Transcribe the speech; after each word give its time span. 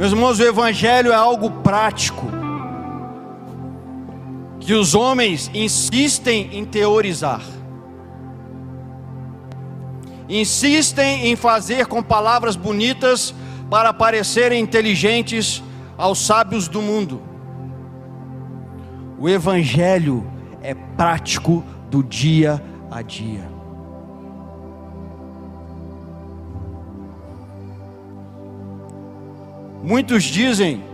Meus 0.00 0.12
irmãos, 0.12 0.40
o 0.40 0.42
Evangelho 0.42 1.12
é 1.12 1.14
algo 1.14 1.50
prático, 1.60 2.26
que 4.58 4.72
os 4.72 4.94
homens 4.94 5.50
insistem 5.52 6.48
em 6.54 6.64
teorizar, 6.64 7.42
insistem 10.26 11.26
em 11.26 11.36
fazer 11.36 11.84
com 11.84 12.02
palavras 12.02 12.56
bonitas 12.56 13.34
para 13.68 13.92
parecerem 13.92 14.62
inteligentes 14.62 15.62
aos 15.98 16.24
sábios 16.24 16.66
do 16.66 16.80
mundo. 16.80 17.20
O 19.18 19.28
Evangelho 19.28 20.26
é 20.62 20.72
prático 20.72 21.62
do 21.90 22.02
dia 22.02 22.58
a 22.90 23.02
dia. 23.02 23.49
Muitos 29.82 30.24
dizem 30.24 30.84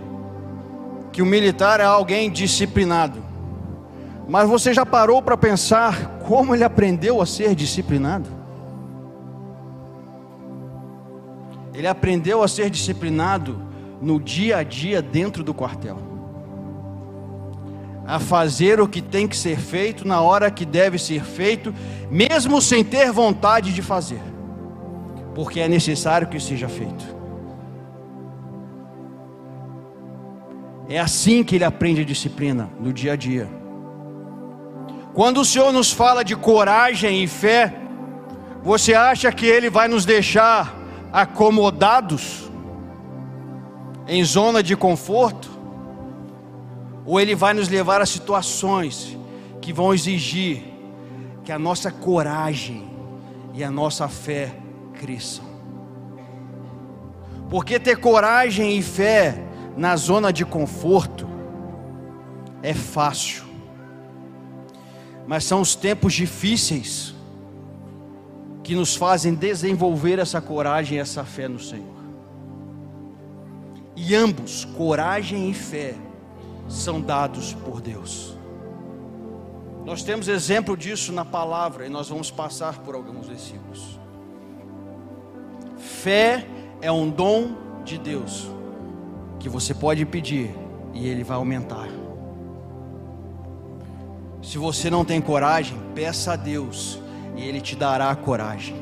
que 1.13 1.21
o 1.21 1.27
militar 1.27 1.81
é 1.81 1.85
alguém 1.85 2.31
disciplinado, 2.31 3.23
mas 4.29 4.49
você 4.49 4.73
já 4.73 4.87
parou 4.87 5.21
para 5.21 5.37
pensar 5.37 6.19
como 6.27 6.55
ele 6.55 6.63
aprendeu 6.63 7.21
a 7.21 7.27
ser 7.27 7.55
disciplinado? 7.55 8.29
Ele 11.75 11.87
aprendeu 11.87 12.43
a 12.43 12.49
ser 12.49 12.71
disciplinado 12.71 13.61
no 14.01 14.21
dia 14.21 14.59
a 14.59 14.63
dia 14.63 15.03
dentro 15.03 15.43
do 15.43 15.53
quartel, 15.53 15.99
a 18.07 18.21
fazer 18.21 18.81
o 18.81 18.87
que 18.87 19.03
tem 19.03 19.27
que 19.27 19.37
ser 19.37 19.59
feito 19.59 20.07
na 20.07 20.21
hora 20.21 20.51
que 20.51 20.65
deve 20.65 20.97
ser 20.97 21.25
feito, 21.25 21.75
mesmo 22.09 22.63
sem 22.63 22.85
ter 22.85 23.11
vontade 23.11 23.73
de 23.73 23.83
fazer, 23.83 24.21
porque 25.35 25.61
é 25.61 25.69
necessário 25.69 26.29
que 26.29 26.39
seja 26.39 26.69
feito. 26.69 27.16
É 30.89 31.01
assim 31.01 31.43
que 31.43 31.57
ele 31.57 31.65
aprende 31.65 32.03
a 32.03 32.05
disciplina 32.05 32.71
no 32.79 32.93
dia 32.93 33.15
a 33.15 33.17
dia. 33.17 33.49
Quando 35.13 35.41
o 35.41 35.45
Senhor 35.45 35.73
nos 35.73 35.91
fala 35.91 36.23
de 36.23 36.37
coragem 36.37 37.25
e 37.25 37.27
fé, 37.27 37.75
você 38.63 38.95
acha 38.95 39.33
que 39.33 39.47
ele 39.47 39.69
vai 39.69 39.89
nos 39.89 40.05
deixar 40.05 40.77
acomodados 41.13 42.51
em 44.07 44.23
zona 44.25 44.63
de 44.63 44.77
conforto? 44.77 45.51
Ou 47.05 47.19
ele 47.19 47.35
vai 47.35 47.55
nos 47.55 47.69
levar 47.69 48.01
a 48.01 48.07
situações 48.07 49.17
que 49.61 49.73
vão 49.73 49.95
exigir 49.95 50.63
que 51.45 51.51
a 51.51 51.59
nossa 51.59 51.91
coragem 51.91 52.89
e 53.55 53.65
a 53.65 53.71
nossa 53.71 54.09
fé 54.09 54.55
cresçam? 54.95 55.45
Porque 57.49 57.81
ter 57.81 57.97
coragem 57.97 58.77
e 58.77 58.83
fé 58.83 59.46
na 59.77 59.95
zona 59.95 60.33
de 60.33 60.45
conforto 60.45 61.29
é 62.63 62.73
fácil, 62.73 63.45
mas 65.27 65.45
são 65.45 65.61
os 65.61 65.75
tempos 65.75 66.15
difíceis 66.15 67.15
que 68.65 68.75
nos 68.75 68.97
fazem 68.97 69.35
desenvolver 69.35 70.19
essa 70.19 70.41
coragem 70.41 70.97
e 70.97 71.01
essa 71.01 71.25
fé 71.25 71.47
no 71.47 71.61
Senhor. 71.61 71.95
E 73.95 74.15
ambos, 74.15 74.65
coragem 74.65 75.51
e 75.51 75.55
fé, 75.55 75.95
são 76.69 77.01
dados 77.01 77.55
por 77.55 77.81
Deus. 77.81 78.37
Nós 79.85 80.03
temos 80.03 80.27
exemplo 80.27 80.77
disso 80.77 81.13
na 81.13 81.25
palavra 81.25 81.87
e 81.87 81.89
nós 81.89 82.09
vamos 82.09 82.31
passar 82.31 82.79
por 82.81 82.95
alguns 82.95 83.29
versículos. 83.29 84.01
Fé 85.77 86.47
é 86.81 86.91
um 86.91 87.09
dom 87.09 87.55
de 87.85 87.97
Deus 87.99 88.56
que 89.39 89.49
você 89.49 89.75
pode 89.75 90.05
pedir 90.05 90.55
e 90.95 91.07
ele 91.07 91.23
vai 91.23 91.37
aumentar. 91.37 91.89
Se 94.43 94.59
você 94.59 94.89
não 94.89 95.05
tem 95.05 95.21
coragem, 95.21 95.79
peça 95.95 96.33
a 96.33 96.37
Deus 96.37 97.01
e 97.37 97.43
ele 97.43 97.61
te 97.61 97.75
dará 97.75 98.15
coragem. 98.15 98.77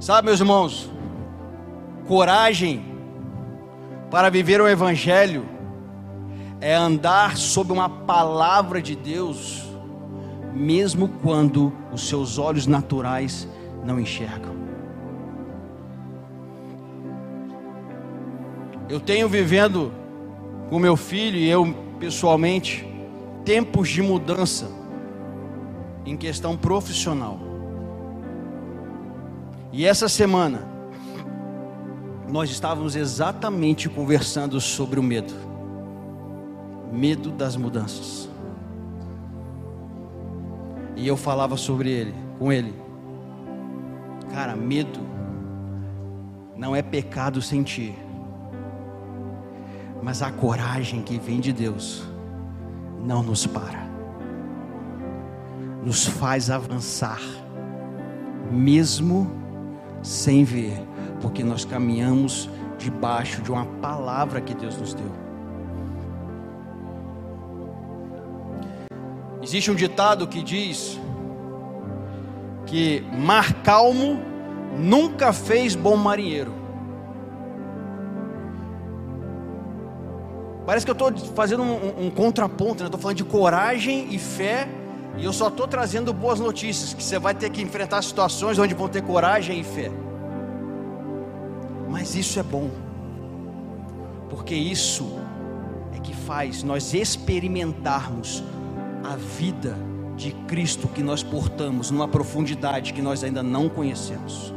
Sabe, 0.00 0.26
meus 0.26 0.40
irmãos, 0.40 0.90
coragem 2.08 2.84
para 4.10 4.28
viver 4.28 4.60
o 4.60 4.68
Evangelho 4.68 5.46
é 6.60 6.74
andar 6.74 7.36
sob 7.36 7.72
uma 7.72 7.88
palavra 7.88 8.82
de 8.82 8.94
Deus, 8.94 9.62
mesmo 10.52 11.08
quando 11.08 11.72
os 11.92 12.08
seus 12.08 12.36
olhos 12.36 12.66
naturais 12.66 13.48
não 13.84 13.98
enxergam. 13.98 14.61
Eu 18.92 19.00
tenho 19.00 19.26
vivendo 19.26 19.90
com 20.68 20.78
meu 20.78 20.98
filho 20.98 21.38
e 21.38 21.48
eu 21.48 21.74
pessoalmente 21.98 22.86
tempos 23.42 23.88
de 23.88 24.02
mudança 24.02 24.70
em 26.04 26.14
questão 26.14 26.58
profissional. 26.58 27.40
E 29.72 29.86
essa 29.86 30.10
semana 30.10 30.68
nós 32.30 32.50
estávamos 32.50 32.94
exatamente 32.94 33.88
conversando 33.88 34.60
sobre 34.60 35.00
o 35.00 35.02
medo. 35.02 35.32
Medo 36.92 37.30
das 37.30 37.56
mudanças. 37.56 38.28
E 40.96 41.08
eu 41.08 41.16
falava 41.16 41.56
sobre 41.56 41.90
ele, 41.90 42.14
com 42.38 42.52
ele. 42.52 42.74
Cara, 44.34 44.54
medo 44.54 45.00
não 46.54 46.76
é 46.76 46.82
pecado 46.82 47.40
sentir 47.40 47.96
mas 50.02 50.20
a 50.20 50.30
coragem 50.30 51.00
que 51.00 51.18
vem 51.18 51.38
de 51.38 51.52
Deus 51.52 52.02
não 53.04 53.22
nos 53.22 53.46
para, 53.46 53.88
nos 55.84 56.06
faz 56.06 56.50
avançar, 56.50 57.20
mesmo 58.50 59.30
sem 60.02 60.44
ver, 60.44 60.82
porque 61.20 61.44
nós 61.44 61.64
caminhamos 61.64 62.50
debaixo 62.76 63.40
de 63.42 63.52
uma 63.52 63.64
palavra 63.64 64.40
que 64.40 64.54
Deus 64.54 64.76
nos 64.76 64.92
deu. 64.92 65.12
Existe 69.40 69.70
um 69.70 69.74
ditado 69.74 70.26
que 70.26 70.42
diz 70.42 71.00
que 72.66 73.04
mar 73.12 73.52
calmo 73.62 74.20
nunca 74.78 75.32
fez 75.32 75.74
bom 75.74 75.96
marinheiro. 75.96 76.61
Parece 80.64 80.86
que 80.86 80.90
eu 80.90 81.08
estou 81.08 81.12
fazendo 81.34 81.62
um, 81.62 82.06
um, 82.06 82.10
contraponto, 82.10 82.82
né? 82.82 82.86
estou 82.86 83.00
falando 83.00 83.16
de 83.16 83.24
coragem 83.24 84.14
e 84.14 84.18
fé, 84.18 84.68
e 85.16 85.24
eu 85.24 85.32
só 85.32 85.48
estou 85.48 85.66
trazendo 85.66 86.12
boas 86.12 86.38
notícias, 86.38 86.94
que 86.94 87.02
você 87.02 87.18
vai 87.18 87.34
ter 87.34 87.50
que 87.50 87.60
enfrentar 87.60 88.00
situações 88.02 88.58
onde 88.58 88.72
vão 88.74 88.88
ter 88.88 89.02
coragem 89.02 89.60
e 89.60 89.64
fé. 89.64 89.90
Mas 91.88 92.14
isso 92.14 92.38
é 92.38 92.42
bom, 92.42 92.70
porque 94.30 94.54
isso 94.54 95.18
é 95.94 95.98
que 95.98 96.14
faz 96.14 96.62
nós 96.62 96.94
experimentarmos 96.94 98.42
a 99.04 99.16
vida 99.16 99.76
de 100.16 100.30
Cristo 100.46 100.86
que 100.86 101.02
nós 101.02 101.22
portamos 101.22 101.90
numa 101.90 102.06
profundidade 102.06 102.92
que 102.92 103.02
nós 103.02 103.24
ainda 103.24 103.42
não 103.42 103.68
conhecemos. 103.68 104.54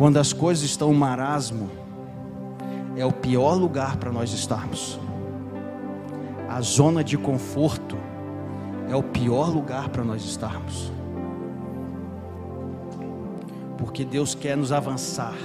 Quando 0.00 0.16
as 0.16 0.32
coisas 0.32 0.64
estão 0.64 0.94
marasmo, 0.94 1.70
é 2.96 3.04
o 3.04 3.12
pior 3.12 3.52
lugar 3.52 3.98
para 3.98 4.10
nós 4.10 4.32
estarmos. 4.32 4.98
A 6.48 6.58
zona 6.62 7.04
de 7.04 7.18
conforto 7.18 7.98
é 8.88 8.96
o 8.96 9.02
pior 9.02 9.50
lugar 9.50 9.90
para 9.90 10.02
nós 10.02 10.24
estarmos. 10.24 10.90
Porque 13.76 14.02
Deus 14.02 14.34
quer 14.34 14.56
nos 14.56 14.72
avançar, 14.72 15.36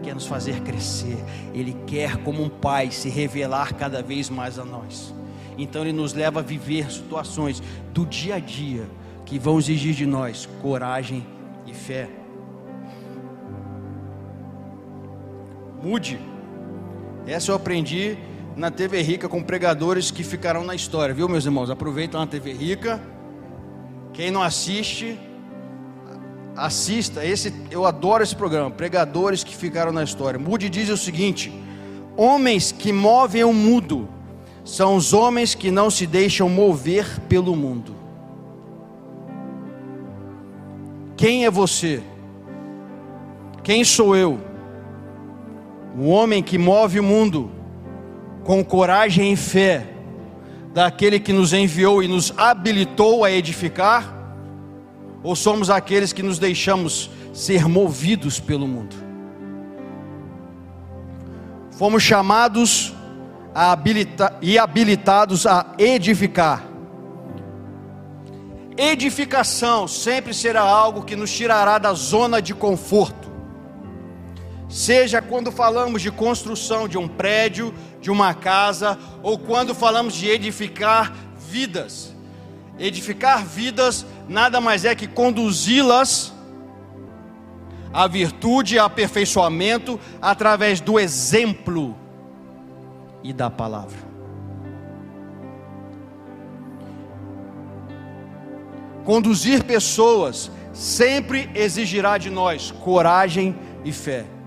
quer 0.00 0.14
nos 0.14 0.28
fazer 0.28 0.60
crescer. 0.62 1.18
Ele 1.52 1.76
quer, 1.84 2.18
como 2.18 2.40
um 2.40 2.48
pai, 2.48 2.92
se 2.92 3.08
revelar 3.08 3.74
cada 3.74 4.00
vez 4.00 4.30
mais 4.30 4.60
a 4.60 4.64
nós. 4.64 5.12
Então 5.58 5.82
Ele 5.82 5.92
nos 5.92 6.14
leva 6.14 6.38
a 6.38 6.42
viver 6.44 6.88
situações 6.92 7.60
do 7.92 8.06
dia 8.06 8.36
a 8.36 8.38
dia 8.38 8.88
que 9.26 9.40
vão 9.40 9.58
exigir 9.58 9.92
de 9.92 10.06
nós 10.06 10.48
coragem 10.62 11.26
e 11.66 11.74
fé. 11.74 12.17
Mude. 15.82 16.18
Essa 17.26 17.50
eu 17.50 17.54
aprendi 17.54 18.16
na 18.56 18.70
TV 18.70 19.02
Rica 19.02 19.28
com 19.28 19.42
pregadores 19.42 20.10
que 20.10 20.24
ficarão 20.24 20.64
na 20.64 20.74
história, 20.74 21.14
viu, 21.14 21.28
meus 21.28 21.44
irmãos? 21.44 21.70
Aproveita 21.70 22.18
na 22.18 22.26
TV 22.26 22.52
Rica. 22.52 23.00
Quem 24.12 24.30
não 24.30 24.42
assiste, 24.42 25.18
assista. 26.56 27.24
Esse 27.24 27.54
eu 27.70 27.84
adoro 27.84 28.22
esse 28.22 28.34
programa. 28.34 28.70
Pregadores 28.70 29.44
que 29.44 29.54
ficaram 29.54 29.92
na 29.92 30.02
história. 30.02 30.40
Mude 30.40 30.68
diz 30.68 30.88
o 30.88 30.96
seguinte: 30.96 31.52
Homens 32.16 32.72
que 32.72 32.92
movem 32.92 33.44
o 33.44 33.52
mundo 33.52 34.08
são 34.64 34.96
os 34.96 35.12
homens 35.12 35.54
que 35.54 35.70
não 35.70 35.88
se 35.88 36.06
deixam 36.06 36.48
mover 36.48 37.20
pelo 37.28 37.54
mundo. 37.54 37.94
Quem 41.16 41.44
é 41.44 41.50
você? 41.50 42.02
Quem 43.62 43.84
sou 43.84 44.16
eu? 44.16 44.47
Um 45.98 46.10
homem 46.10 46.44
que 46.44 46.56
move 46.56 47.00
o 47.00 47.02
mundo 47.02 47.50
com 48.44 48.64
coragem 48.64 49.32
e 49.32 49.36
fé, 49.36 49.84
daquele 50.72 51.18
que 51.18 51.32
nos 51.32 51.52
enviou 51.52 52.00
e 52.04 52.06
nos 52.06 52.32
habilitou 52.36 53.24
a 53.24 53.32
edificar? 53.32 54.14
Ou 55.24 55.34
somos 55.34 55.68
aqueles 55.70 56.12
que 56.12 56.22
nos 56.22 56.38
deixamos 56.38 57.10
ser 57.34 57.66
movidos 57.66 58.38
pelo 58.38 58.68
mundo? 58.68 58.94
Fomos 61.72 62.04
chamados 62.04 62.94
a 63.52 63.72
habilita 63.72 64.38
e 64.40 64.56
habilitados 64.56 65.46
a 65.46 65.74
edificar. 65.76 66.64
Edificação 68.76 69.88
sempre 69.88 70.32
será 70.32 70.62
algo 70.62 71.02
que 71.02 71.16
nos 71.16 71.32
tirará 71.32 71.76
da 71.76 71.92
zona 71.92 72.40
de 72.40 72.54
conforto. 72.54 73.17
Seja 74.68 75.22
quando 75.22 75.50
falamos 75.50 76.02
de 76.02 76.10
construção 76.10 76.86
de 76.86 76.98
um 76.98 77.08
prédio, 77.08 77.74
de 78.00 78.10
uma 78.10 78.34
casa, 78.34 78.98
ou 79.22 79.38
quando 79.38 79.74
falamos 79.74 80.12
de 80.14 80.28
edificar 80.28 81.14
vidas. 81.38 82.14
Edificar 82.78 83.44
vidas 83.44 84.04
nada 84.28 84.60
mais 84.60 84.84
é 84.84 84.94
que 84.94 85.06
conduzi-las 85.06 86.32
à 87.92 88.06
virtude 88.06 88.74
e 88.74 88.78
aperfeiçoamento 88.78 89.98
através 90.20 90.80
do 90.80 91.00
exemplo 91.00 91.96
e 93.24 93.32
da 93.32 93.48
palavra. 93.48 94.06
Conduzir 99.04 99.64
pessoas 99.64 100.50
sempre 100.74 101.50
exigirá 101.54 102.18
de 102.18 102.28
nós 102.28 102.70
coragem 102.70 103.56
e 103.82 103.90
fé. 103.90 104.37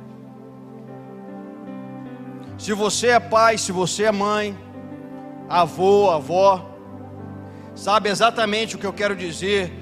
Se 2.61 2.73
você 2.73 3.07
é 3.07 3.19
pai, 3.19 3.57
se 3.57 3.71
você 3.71 4.03
é 4.03 4.11
mãe, 4.11 4.55
avô, 5.49 6.11
avó, 6.11 6.63
sabe 7.73 8.07
exatamente 8.07 8.75
o 8.75 8.77
que 8.77 8.85
eu 8.85 8.93
quero 8.93 9.15
dizer 9.15 9.73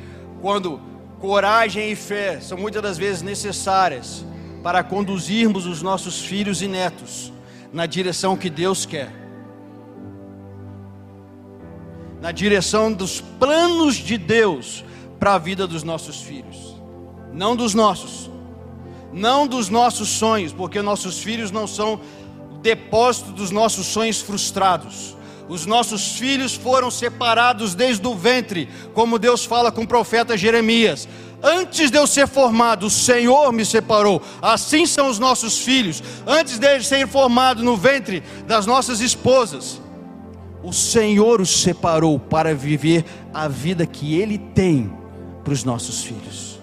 quando 0.42 0.80
coragem 1.20 1.92
e 1.92 1.96
fé 1.98 2.40
são 2.40 2.58
muitas 2.58 2.82
das 2.82 2.98
vezes 2.98 3.22
necessárias 3.22 4.26
para 4.64 4.82
conduzirmos 4.82 5.66
os 5.66 5.82
nossos 5.82 6.22
filhos 6.22 6.62
e 6.62 6.70
netos 6.70 7.34
na 7.74 7.86
direção 7.86 8.38
que 8.38 8.50
Deus 8.50 8.86
quer, 8.86 9.12
na 12.22 12.32
direção 12.32 12.94
dos 12.94 13.20
planos 13.20 13.96
de 13.96 14.18
Deus 14.18 14.86
para 15.20 15.34
a 15.34 15.38
vida 15.38 15.68
dos 15.68 15.84
nossos 15.84 16.22
filhos, 16.22 16.82
não 17.34 17.58
dos 17.58 17.74
nossos, 17.74 18.32
não 19.12 19.46
dos 19.46 19.68
nossos 19.68 20.08
sonhos, 20.08 20.54
porque 20.54 20.82
nossos 20.82 21.20
filhos 21.20 21.52
não 21.52 21.68
são 21.68 22.00
depósito 22.62 23.32
dos 23.32 23.52
nossos 23.52 23.88
sonhos 23.88 24.22
frustrados. 24.22 25.18
Os 25.48 25.66
nossos 25.66 26.12
filhos 26.12 26.54
foram 26.54 26.92
separados 26.92 27.74
desde 27.74 28.06
o 28.08 28.16
ventre, 28.16 28.70
como 28.94 29.18
Deus 29.18 29.44
fala 29.44 29.72
com 29.72 29.82
o 29.82 29.88
profeta 29.88 30.38
Jeremias. 30.38 31.08
Antes 31.42 31.90
de 31.90 31.98
eu 31.98 32.06
ser 32.06 32.28
formado, 32.28 32.86
o 32.86 32.90
Senhor 32.90 33.52
me 33.52 33.66
separou. 33.66 34.22
Assim 34.42 34.86
são 34.86 35.10
os 35.10 35.18
nossos 35.18 35.58
filhos. 35.58 36.04
Antes 36.28 36.60
de 36.60 36.84
ser 36.84 37.08
formado 37.08 37.64
no 37.64 37.76
ventre 37.76 38.22
das 38.46 38.66
nossas 38.68 39.00
esposas, 39.00 39.82
o 40.62 40.72
Senhor 40.74 41.42
os 41.42 41.50
separou 41.50 42.20
para 42.20 42.54
viver 42.54 43.06
a 43.34 43.48
vida 43.48 43.88
que 43.88 44.20
Ele 44.20 44.38
tem 44.38 44.92
para 45.44 45.54
os 45.54 45.64
nossos 45.64 46.04
filhos. 46.04 46.60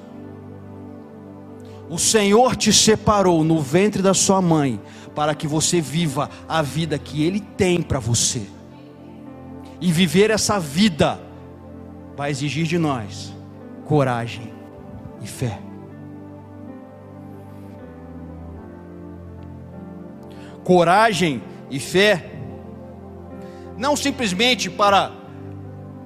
O 1.88 1.98
Senhor 1.98 2.54
te 2.54 2.72
separou 2.72 3.42
no 3.42 3.60
ventre 3.60 4.02
da 4.02 4.12
sua 4.12 4.42
mãe 4.42 4.80
para 5.16 5.34
que 5.34 5.48
você 5.48 5.80
viva 5.80 6.28
a 6.46 6.60
vida 6.60 6.98
que 6.98 7.24
Ele 7.24 7.40
tem 7.40 7.80
para 7.80 7.98
você. 7.98 8.42
E 9.80 9.90
viver 9.90 10.30
essa 10.30 10.60
vida 10.60 11.18
vai 12.14 12.30
exigir 12.30 12.66
de 12.66 12.76
nós 12.76 13.34
coragem 13.86 14.52
e 15.22 15.26
fé. 15.26 15.58
Coragem 20.62 21.42
e 21.70 21.80
fé, 21.80 22.32
não 23.78 23.96
simplesmente 23.96 24.68
para 24.68 25.12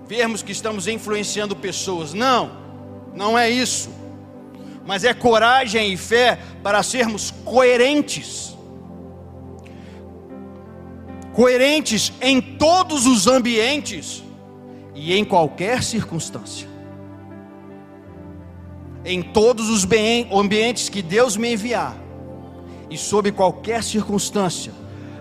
vermos 0.06 0.42
que 0.42 0.52
estamos 0.52 0.86
influenciando 0.86 1.56
pessoas, 1.56 2.12
não, 2.14 2.52
não 3.14 3.36
é 3.36 3.50
isso, 3.50 3.90
mas 4.86 5.02
é 5.02 5.12
coragem 5.14 5.92
e 5.92 5.96
fé 5.96 6.38
para 6.62 6.82
sermos 6.82 7.32
coerentes 7.44 8.49
coerentes 11.40 12.12
em 12.20 12.38
todos 12.38 13.06
os 13.06 13.26
ambientes 13.26 14.22
e 14.94 15.14
em 15.14 15.24
qualquer 15.24 15.82
circunstância. 15.82 16.68
Em 19.06 19.22
todos 19.22 19.70
os 19.70 19.88
ambientes 20.30 20.90
que 20.90 21.00
Deus 21.00 21.38
me 21.38 21.54
enviar, 21.54 21.96
e 22.90 22.98
sob 22.98 23.32
qualquer 23.32 23.82
circunstância, 23.82 24.70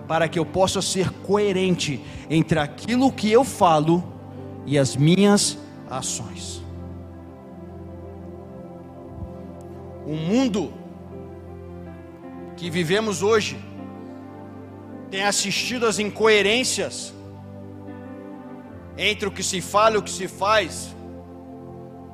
para 0.10 0.28
que 0.28 0.38
eu 0.38 0.46
possa 0.46 0.82
ser 0.82 1.10
coerente 1.10 2.02
entre 2.30 2.60
aquilo 2.60 3.14
que 3.14 3.32
eu 3.32 3.46
falo 3.46 4.04
e 4.66 4.78
as 4.78 4.98
minhas 4.98 5.58
ações. 5.90 6.62
O 10.06 10.16
mundo 10.18 10.74
que 12.58 12.70
vivemos 12.70 13.24
hoje 13.24 13.69
tem 15.10 15.24
assistido 15.24 15.86
às 15.86 16.00
incoerências 16.00 17.14
entre 18.98 19.28
o 19.28 19.32
que 19.32 19.44
se 19.44 19.62
fala 19.62 19.96
e 19.96 19.98
o 19.98 20.04
que 20.04 20.12
se 20.12 20.28
faz 20.28 20.96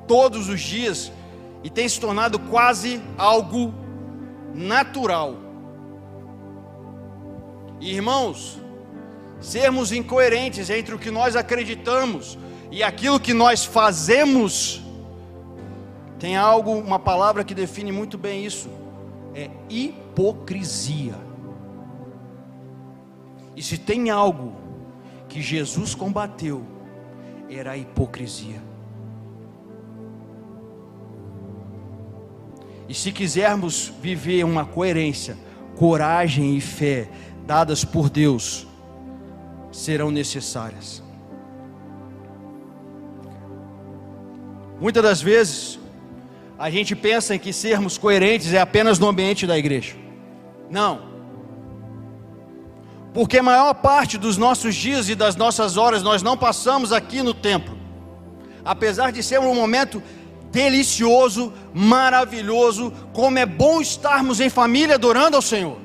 todos 0.06 0.48
os 0.48 0.60
dias 0.60 1.12
e 1.62 1.68
tem 1.68 1.88
se 1.88 2.00
tornado 2.00 2.38
quase 2.38 3.02
algo 3.18 3.74
natural. 4.54 5.36
Irmãos, 7.80 8.58
sermos 9.40 9.92
incoerentes 9.92 10.70
entre 10.70 10.94
o 10.94 10.98
que 10.98 11.10
nós 11.10 11.36
acreditamos 11.36 12.38
e 12.70 12.82
aquilo 12.82 13.20
que 13.20 13.34
nós 13.34 13.64
fazemos, 13.64 14.80
tem 16.18 16.36
algo, 16.36 16.72
uma 16.72 16.98
palavra 16.98 17.44
que 17.44 17.54
define 17.54 17.92
muito 17.92 18.16
bem 18.16 18.44
isso: 18.44 18.70
é 19.34 19.50
hipocrisia. 19.68 21.25
E 23.56 23.62
se 23.62 23.78
tem 23.78 24.10
algo 24.10 24.54
que 25.28 25.40
Jesus 25.40 25.94
combateu, 25.94 26.62
era 27.48 27.70
a 27.72 27.76
hipocrisia. 27.76 28.62
E 32.86 32.92
se 32.94 33.10
quisermos 33.10 33.90
viver 34.00 34.44
uma 34.44 34.66
coerência, 34.66 35.38
coragem 35.74 36.54
e 36.54 36.60
fé 36.60 37.08
dadas 37.46 37.82
por 37.82 38.10
Deus, 38.10 38.66
serão 39.72 40.10
necessárias. 40.10 41.02
Muitas 44.78 45.02
das 45.02 45.22
vezes, 45.22 45.78
a 46.58 46.68
gente 46.68 46.94
pensa 46.94 47.34
em 47.34 47.38
que 47.38 47.52
sermos 47.52 47.96
coerentes 47.96 48.52
é 48.52 48.60
apenas 48.60 48.98
no 48.98 49.08
ambiente 49.08 49.46
da 49.46 49.56
igreja. 49.56 49.96
Não 50.70 51.15
porque 53.16 53.38
a 53.38 53.42
maior 53.42 53.72
parte 53.72 54.18
dos 54.18 54.36
nossos 54.36 54.74
dias 54.74 55.08
e 55.08 55.14
das 55.14 55.36
nossas 55.36 55.78
horas 55.78 56.02
nós 56.02 56.22
não 56.22 56.36
passamos 56.36 56.92
aqui 56.92 57.22
no 57.22 57.32
templo, 57.32 57.74
apesar 58.62 59.10
de 59.10 59.22
ser 59.22 59.40
um 59.40 59.54
momento 59.54 60.02
delicioso, 60.52 61.50
maravilhoso, 61.72 62.92
como 63.14 63.38
é 63.38 63.46
bom 63.46 63.80
estarmos 63.80 64.38
em 64.38 64.50
família 64.50 64.96
adorando 64.96 65.34
ao 65.34 65.40
Senhor. 65.40 65.78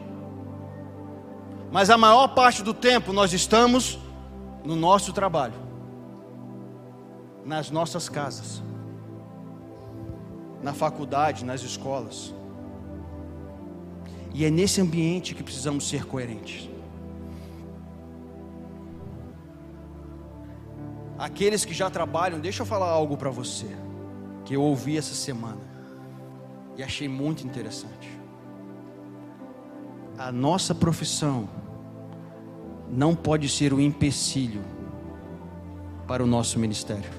Mas 1.71 1.89
a 1.89 1.97
maior 1.97 2.27
parte 2.35 2.61
do 2.61 2.73
tempo 2.73 3.13
nós 3.13 3.31
estamos 3.31 3.97
no 4.65 4.75
nosso 4.75 5.13
trabalho, 5.13 5.55
nas 7.45 7.71
nossas 7.71 8.09
casas, 8.09 8.61
na 10.61 10.73
faculdade, 10.73 11.45
nas 11.45 11.63
escolas. 11.63 12.35
E 14.33 14.43
é 14.43 14.51
nesse 14.51 14.81
ambiente 14.81 15.33
que 15.33 15.41
precisamos 15.41 15.88
ser 15.88 16.05
coerentes. 16.05 16.70
Aqueles 21.21 21.63
que 21.63 21.71
já 21.71 21.87
trabalham, 21.87 22.39
deixa 22.39 22.63
eu 22.63 22.65
falar 22.65 22.89
algo 22.89 23.15
para 23.15 23.29
você, 23.29 23.67
que 24.43 24.55
eu 24.55 24.61
ouvi 24.63 24.97
essa 24.97 25.13
semana 25.13 25.61
e 26.75 26.81
achei 26.81 27.07
muito 27.07 27.45
interessante. 27.45 28.09
A 30.17 30.31
nossa 30.31 30.73
profissão 30.73 31.47
não 32.89 33.15
pode 33.15 33.47
ser 33.49 33.71
um 33.71 33.79
empecilho 33.79 34.63
para 36.07 36.23
o 36.23 36.25
nosso 36.25 36.57
ministério. 36.57 37.11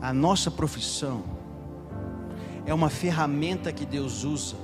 A 0.00 0.14
nossa 0.14 0.52
profissão 0.52 1.24
é 2.64 2.72
uma 2.72 2.90
ferramenta 2.90 3.72
que 3.72 3.84
Deus 3.84 4.22
usa 4.22 4.54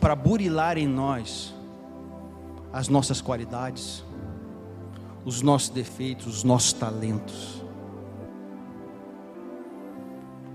para 0.00 0.14
burilar 0.14 0.78
em 0.78 0.86
nós 0.86 1.57
as 2.72 2.88
nossas 2.88 3.20
qualidades, 3.20 4.04
os 5.24 5.42
nossos 5.42 5.70
defeitos, 5.70 6.26
os 6.26 6.44
nossos 6.44 6.72
talentos. 6.72 7.62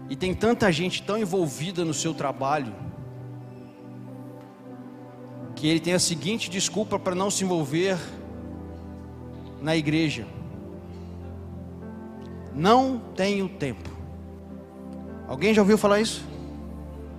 E 0.09 0.15
tem 0.15 0.33
tanta 0.33 0.71
gente 0.71 1.01
tão 1.03 1.17
envolvida 1.17 1.83
no 1.83 1.93
seu 1.93 2.13
trabalho, 2.13 2.73
que 5.55 5.67
ele 5.67 5.79
tem 5.79 5.93
a 5.93 5.99
seguinte 5.99 6.49
desculpa 6.49 6.99
para 6.99 7.15
não 7.15 7.31
se 7.31 7.43
envolver 7.43 7.97
na 9.61 9.75
igreja: 9.75 10.27
não 12.53 12.99
tenho 13.15 13.47
tempo. 13.49 13.89
Alguém 15.27 15.53
já 15.53 15.61
ouviu 15.61 15.77
falar 15.77 16.01
isso? 16.01 16.23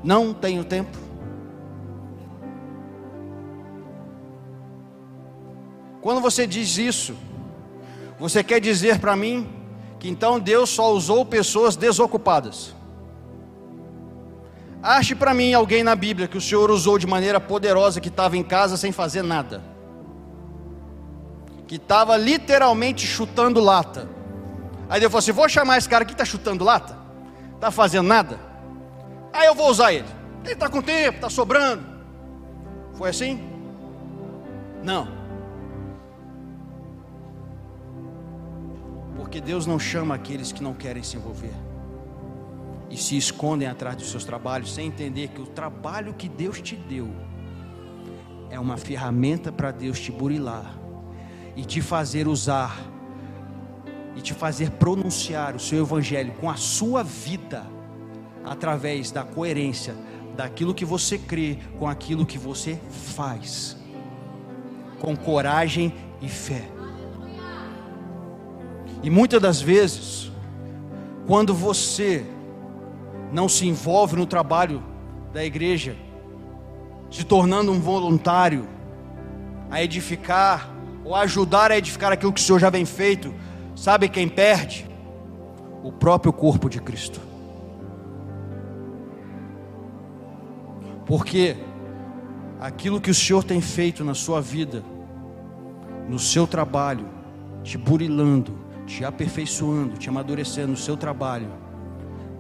Não 0.03 0.35
tenho 0.35 0.63
tempo. 0.63 1.04
Quando 6.05 6.21
você 6.21 6.47
diz 6.47 6.77
isso, 6.77 7.17
você 8.19 8.45
quer 8.45 8.61
dizer 8.61 8.99
para 8.99 9.17
mim 9.17 9.49
que 9.99 10.07
então 10.07 10.39
Deus 10.39 10.69
só 10.69 10.93
usou 10.93 11.25
pessoas 11.25 11.77
desocupadas. 11.77 12.75
Ache 14.83 15.15
para 15.15 15.33
mim 15.33 15.55
alguém 15.55 15.83
na 15.83 15.97
Bíblia 15.97 16.29
que 16.29 16.37
o 16.37 16.43
Senhor 16.43 16.71
usou 16.71 16.99
de 16.99 17.07
maneira 17.07 17.41
poderosa 17.41 18.03
que 18.03 18.11
estava 18.11 18.37
em 18.37 18.43
casa 18.43 18.77
sem 18.77 18.93
fazer 18.93 19.23
nada, 19.23 19.65
que 21.67 21.77
estava 21.77 22.19
literalmente 22.19 23.07
chutando 23.07 23.59
lata. 23.59 24.07
Aí 24.91 25.01
Deus 25.01 25.11
falou 25.11 25.21
assim: 25.21 25.33
vou 25.33 25.49
chamar 25.49 25.79
esse 25.79 25.89
cara 25.89 26.05
que 26.05 26.13
está 26.13 26.27
chutando 26.27 26.65
lata, 26.65 26.99
está 27.55 27.71
fazendo 27.71 28.07
nada. 28.07 28.39
Aí 29.33 29.47
eu 29.47 29.55
vou 29.55 29.71
usar 29.71 29.95
ele. 29.95 30.09
Ele 30.45 30.53
está 30.53 30.69
com 30.69 30.83
tempo, 30.83 31.17
está 31.17 31.31
sobrando. 31.31 31.83
Foi 32.93 33.09
assim? 33.09 33.43
Não. 34.83 35.14
Porque 39.35 39.45
Deus 39.45 39.67
não 39.67 39.81
chama 39.81 40.15
aqueles 40.15 40.53
que 40.53 40.63
não 40.63 40.73
querem 40.73 41.03
se 41.03 41.17
envolver 41.17 41.57
e 42.89 42.97
se 42.97 43.17
escondem 43.17 43.67
atrás 43.67 43.97
dos 43.97 44.09
seus 44.09 44.25
trabalhos, 44.25 44.73
sem 44.73 44.87
entender 44.87 45.27
que 45.27 45.43
o 45.43 45.47
trabalho 45.47 46.15
que 46.15 46.29
Deus 46.29 46.61
te 46.61 46.77
deu 46.77 47.13
é 48.49 48.61
uma 48.61 48.77
ferramenta 48.77 49.51
para 49.51 49.73
Deus 49.73 49.99
te 49.99 50.13
burilar 50.13 50.79
e 51.57 51.65
te 51.65 51.81
fazer 51.81 52.29
usar 52.29 52.79
e 54.15 54.21
te 54.21 54.33
fazer 54.33 54.71
pronunciar 54.71 55.57
o 55.57 55.59
seu 55.59 55.83
evangelho 55.83 56.33
com 56.35 56.49
a 56.49 56.55
sua 56.55 57.03
vida 57.03 57.67
através 58.45 59.11
da 59.11 59.25
coerência 59.25 59.97
daquilo 60.37 60.73
que 60.73 60.85
você 60.85 61.19
crê 61.19 61.59
com 61.77 61.89
aquilo 61.89 62.25
que 62.25 62.39
você 62.39 62.79
faz, 63.17 63.77
com 65.01 65.17
coragem 65.17 65.93
e 66.23 66.29
fé. 66.29 66.74
E 69.05 69.11
muitas 69.11 69.39
das 69.39 69.61
vezes, 69.61 70.33
quando 71.27 71.55
você 71.55 72.25
não 73.31 73.51
se 73.51 73.69
envolve 73.69 74.17
no 74.17 74.25
trabalho 74.25 74.83
da 75.31 75.45
igreja, 75.45 75.95
se 77.11 77.23
tornando 77.23 77.71
um 77.71 77.79
voluntário 77.79 78.67
a 79.71 79.83
edificar 79.83 80.71
ou 81.05 81.15
ajudar 81.15 81.71
a 81.71 81.77
edificar 81.77 82.13
aquilo 82.13 82.33
que 82.33 82.41
o 82.41 82.43
Senhor 82.43 82.59
já 82.59 82.71
vem 82.71 82.87
feito, 82.87 83.35
sabe 83.77 84.09
quem 84.09 84.27
perde? 84.27 84.89
O 85.83 85.93
próprio 85.93 86.33
corpo 86.33 86.71
de 86.71 86.81
Cristo. 86.81 87.21
Porque 91.05 91.59
aquilo 92.59 93.03
que 93.03 93.11
o 93.11 93.15
Senhor 93.15 93.45
tem 93.45 93.61
feito 93.61 94.03
na 94.03 94.15
sua 94.15 94.41
vida, 94.41 94.83
no 96.09 96.19
seu 96.19 96.47
trabalho, 96.47 97.07
te 97.63 97.77
burilando, 97.77 98.64
te 98.87 99.05
aperfeiçoando, 99.05 99.97
te 99.97 100.09
amadurecendo 100.09 100.69
no 100.69 100.77
seu 100.77 100.97
trabalho, 100.97 101.49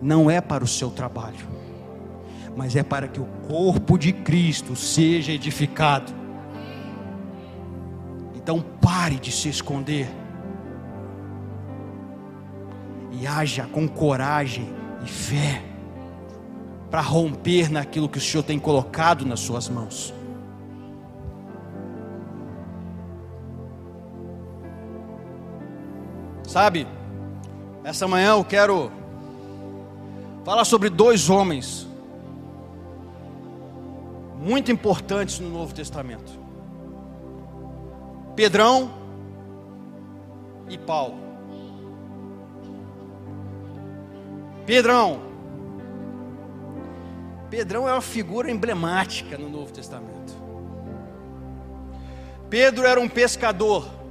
não 0.01 0.31
é 0.31 0.41
para 0.41 0.63
o 0.63 0.67
seu 0.67 0.91
trabalho, 0.91 1.47
mas 2.57 2.77
é 2.77 2.83
para 2.83 3.09
que 3.09 3.21
o 3.21 3.27
corpo 3.49 3.99
de 3.99 4.13
Cristo 4.13 4.77
seja 4.77 5.33
edificado. 5.33 6.13
Então 8.35 8.61
pare 8.61 9.17
de 9.17 9.33
se 9.33 9.49
esconder 9.49 10.09
e 13.13 13.27
haja 13.27 13.67
com 13.67 13.89
coragem 13.89 14.69
e 15.05 15.09
fé 15.09 15.63
para 16.91 17.01
romper 17.01 17.71
naquilo 17.71 18.09
que 18.09 18.19
o 18.19 18.21
Senhor 18.21 18.43
tem 18.43 18.59
colocado 18.59 19.25
nas 19.25 19.41
suas 19.41 19.69
mãos. 19.69 20.15
Sabe, 26.55 26.87
essa 27.83 28.07
manhã 28.07 28.35
eu 28.37 28.45
quero 28.45 28.93
fala 30.45 30.65
sobre 30.65 30.89
dois 30.89 31.29
homens 31.29 31.85
muito 34.39 34.71
importantes 34.71 35.41
no 35.41 35.51
Novo 35.51 35.75
Testamento: 35.75 36.31
Pedrão 38.37 38.89
e 40.69 40.79
Paulo. 40.79 41.17
Pedrão. 44.65 45.23
Pedrão 47.51 47.89
é 47.89 47.93
uma 47.93 48.01
figura 48.01 48.49
emblemática 48.49 49.37
no 49.37 49.49
Novo 49.49 49.73
Testamento. 49.73 50.33
Pedro 52.49 52.87
era 52.87 53.01
um 53.01 53.09
pescador. 53.09 54.04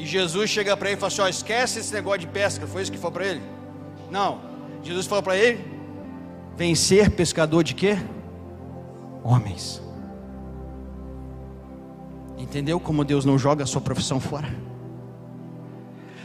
E 0.00 0.06
Jesus 0.06 0.48
chega 0.48 0.74
para 0.78 0.88
ele 0.88 0.96
e 0.96 0.98
fala 0.98 1.08
assim: 1.12 1.20
ó, 1.20 1.28
esquece 1.28 1.78
esse 1.78 1.92
negócio 1.92 2.20
de 2.20 2.26
pesca. 2.26 2.66
Foi 2.66 2.80
isso 2.80 2.90
que 2.90 2.96
falou 2.96 3.12
para 3.12 3.26
ele? 3.26 3.42
Não. 4.10 4.40
Jesus 4.82 5.06
falou 5.06 5.22
para 5.22 5.36
ele: 5.36 5.62
vencer 6.56 7.10
pescador 7.10 7.62
de 7.62 7.74
quê? 7.74 7.98
Homens. 9.22 9.82
Entendeu 12.38 12.80
como 12.80 13.04
Deus 13.04 13.26
não 13.26 13.38
joga 13.38 13.64
a 13.64 13.66
sua 13.66 13.82
profissão 13.82 14.18
fora? 14.18 14.48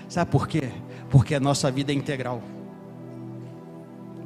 Sabe 0.07 0.31
por 0.31 0.47
quê? 0.47 0.69
Porque 1.09 1.35
a 1.35 1.39
nossa 1.41 1.69
vida 1.69 1.91
é 1.91 1.95
integral. 1.95 2.41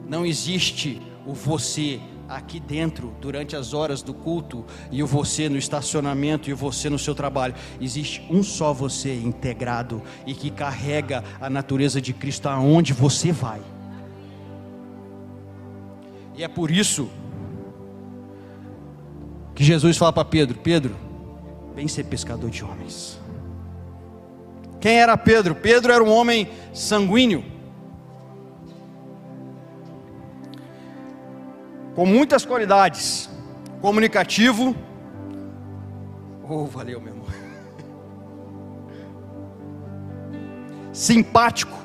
Não 0.08 0.28
existe 0.28 1.02
o 1.26 1.34
você 1.34 2.00
aqui 2.30 2.60
dentro 2.60 3.14
durante 3.20 3.56
as 3.56 3.74
horas 3.74 4.02
do 4.02 4.14
culto 4.14 4.64
e 4.92 5.02
o 5.02 5.08
você 5.08 5.50
no 5.50 5.58
estacionamento 5.58 6.50
e 6.50 6.54
o 6.54 6.56
você 6.56 6.90
no 6.90 7.00
seu 7.00 7.16
trabalho. 7.16 7.56
Existe 7.82 8.26
um 8.30 8.44
só 8.44 8.72
você 8.72 9.16
integrado 9.16 10.02
e 10.26 10.34
que 10.34 10.50
carrega 10.50 11.24
a 11.42 11.50
natureza 11.50 12.00
de 12.00 12.14
Cristo 12.14 12.48
aonde 12.48 12.94
você 12.94 13.32
vai. 13.32 13.62
E 16.36 16.44
é 16.44 16.48
por 16.48 16.72
isso 16.72 17.10
que 19.56 19.64
Jesus 19.64 19.98
fala 19.98 20.14
para 20.14 20.24
Pedro: 20.24 20.58
Pedro, 20.60 20.96
vem 21.76 21.88
ser 21.88 22.06
pescador 22.06 22.50
de 22.50 22.64
homens. 22.64 23.20
Quem 24.80 25.00
era 25.00 25.18
Pedro? 25.18 25.56
Pedro 25.56 25.92
era 25.92 26.02
um 26.02 26.10
homem 26.10 26.48
sanguíneo 26.74 27.59
com 32.00 32.06
muitas 32.06 32.46
qualidades, 32.46 33.30
comunicativo. 33.82 34.74
Oh, 36.48 36.64
valeu, 36.64 37.02
meu 37.02 37.12
amor. 37.12 37.28
Simpático, 40.94 41.78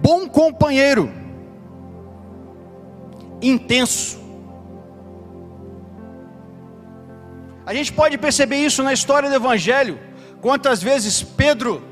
bom 0.00 0.26
companheiro, 0.26 1.12
intenso. 3.42 4.18
A 7.66 7.74
gente 7.74 7.92
pode 7.92 8.16
perceber 8.16 8.64
isso 8.64 8.82
na 8.82 8.94
história 8.94 9.28
do 9.28 9.34
Evangelho. 9.34 10.00
Quantas 10.40 10.82
vezes 10.82 11.22
Pedro 11.22 11.82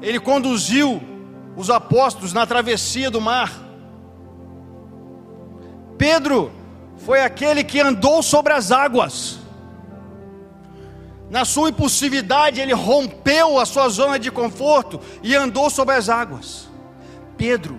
ele 0.00 0.20
conduziu 0.20 1.02
os 1.56 1.68
apóstolos 1.68 2.32
na 2.32 2.46
travessia 2.46 3.10
do 3.10 3.20
mar. 3.20 3.61
Pedro 6.02 6.50
foi 6.96 7.20
aquele 7.20 7.62
que 7.62 7.78
andou 7.78 8.24
sobre 8.24 8.52
as 8.52 8.72
águas. 8.72 9.38
Na 11.30 11.44
sua 11.44 11.70
impulsividade, 11.70 12.60
ele 12.60 12.72
rompeu 12.72 13.56
a 13.56 13.64
sua 13.64 13.88
zona 13.88 14.18
de 14.18 14.28
conforto 14.28 15.00
e 15.22 15.36
andou 15.36 15.70
sobre 15.70 15.94
as 15.94 16.08
águas. 16.08 16.68
Pedro 17.36 17.78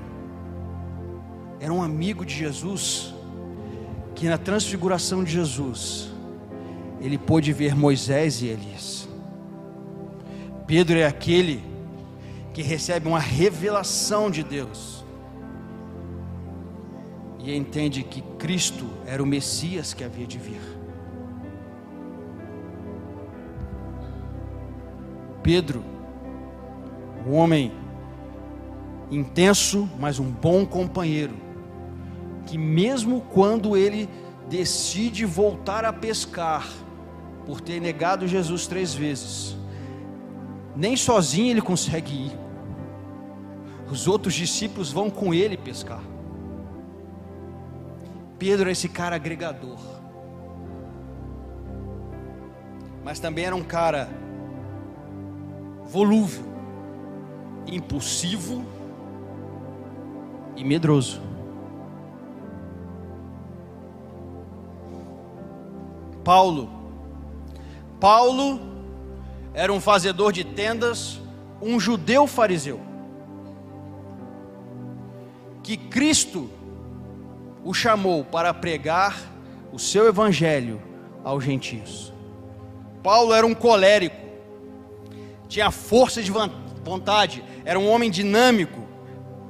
era 1.59 1.73
um 1.73 1.83
amigo 1.83 2.25
de 2.25 2.33
Jesus, 2.33 3.13
que 4.15 4.29
na 4.29 4.37
transfiguração 4.37 5.21
de 5.21 5.33
Jesus, 5.33 6.09
ele 7.01 7.17
pôde 7.17 7.51
ver 7.51 7.75
Moisés 7.75 8.41
e 8.41 8.47
Elias. 8.47 9.05
Pedro 10.65 10.97
é 10.97 11.05
aquele 11.05 11.61
que 12.53 12.61
recebe 12.61 13.05
uma 13.05 13.19
revelação 13.19 14.31
de 14.31 14.43
Deus 14.43 15.02
e 17.43 17.53
entende 17.55 18.03
que 18.03 18.21
Cristo 18.39 18.89
era 19.05 19.21
o 19.21 19.25
Messias 19.25 19.93
que 19.93 20.03
havia 20.03 20.25
de 20.25 20.37
vir. 20.37 20.61
Pedro, 25.43 25.83
um 27.27 27.33
homem 27.33 27.73
intenso, 29.11 29.89
mas 29.99 30.19
um 30.19 30.31
bom 30.31 30.65
companheiro, 30.65 31.35
que 32.45 32.57
mesmo 32.57 33.21
quando 33.33 33.75
ele 33.75 34.09
decide 34.49 35.25
voltar 35.25 35.83
a 35.83 35.91
pescar, 35.91 36.65
por 37.45 37.59
ter 37.59 37.81
negado 37.81 38.25
Jesus 38.25 38.67
três 38.67 38.93
vezes, 38.93 39.57
nem 40.73 40.95
sozinho 40.95 41.51
ele 41.51 41.61
consegue 41.61 42.13
ir. 42.13 42.31
Os 43.91 44.07
outros 44.07 44.33
discípulos 44.33 44.93
vão 44.93 45.09
com 45.09 45.33
ele 45.33 45.57
pescar. 45.57 46.12
Pedro 48.37 48.69
é 48.69 48.71
esse 48.71 48.89
cara 48.89 49.15
agregador. 49.15 49.79
Mas 53.03 53.19
também 53.19 53.45
era 53.45 53.55
um 53.55 53.63
cara 53.63 54.09
volúvel, 55.85 56.43
impulsivo 57.67 58.65
e 60.55 60.63
medroso. 60.63 61.21
Paulo. 66.23 66.69
Paulo 67.99 68.59
era 69.53 69.71
um 69.71 69.79
fazedor 69.79 70.31
de 70.31 70.43
tendas, 70.43 71.21
um 71.61 71.79
judeu 71.79 72.25
fariseu. 72.25 72.79
Que 75.61 75.77
Cristo 75.77 76.49
o 77.63 77.73
chamou 77.73 78.23
para 78.25 78.53
pregar 78.53 79.17
o 79.71 79.79
seu 79.79 80.07
evangelho 80.07 80.81
aos 81.23 81.43
gentios. 81.43 82.13
Paulo 83.01 83.33
era 83.33 83.45
um 83.45 83.53
colérico, 83.53 84.15
tinha 85.47 85.71
força 85.71 86.21
de 86.21 86.31
vontade, 86.83 87.43
era 87.65 87.79
um 87.79 87.89
homem 87.89 88.09
dinâmico, 88.09 88.87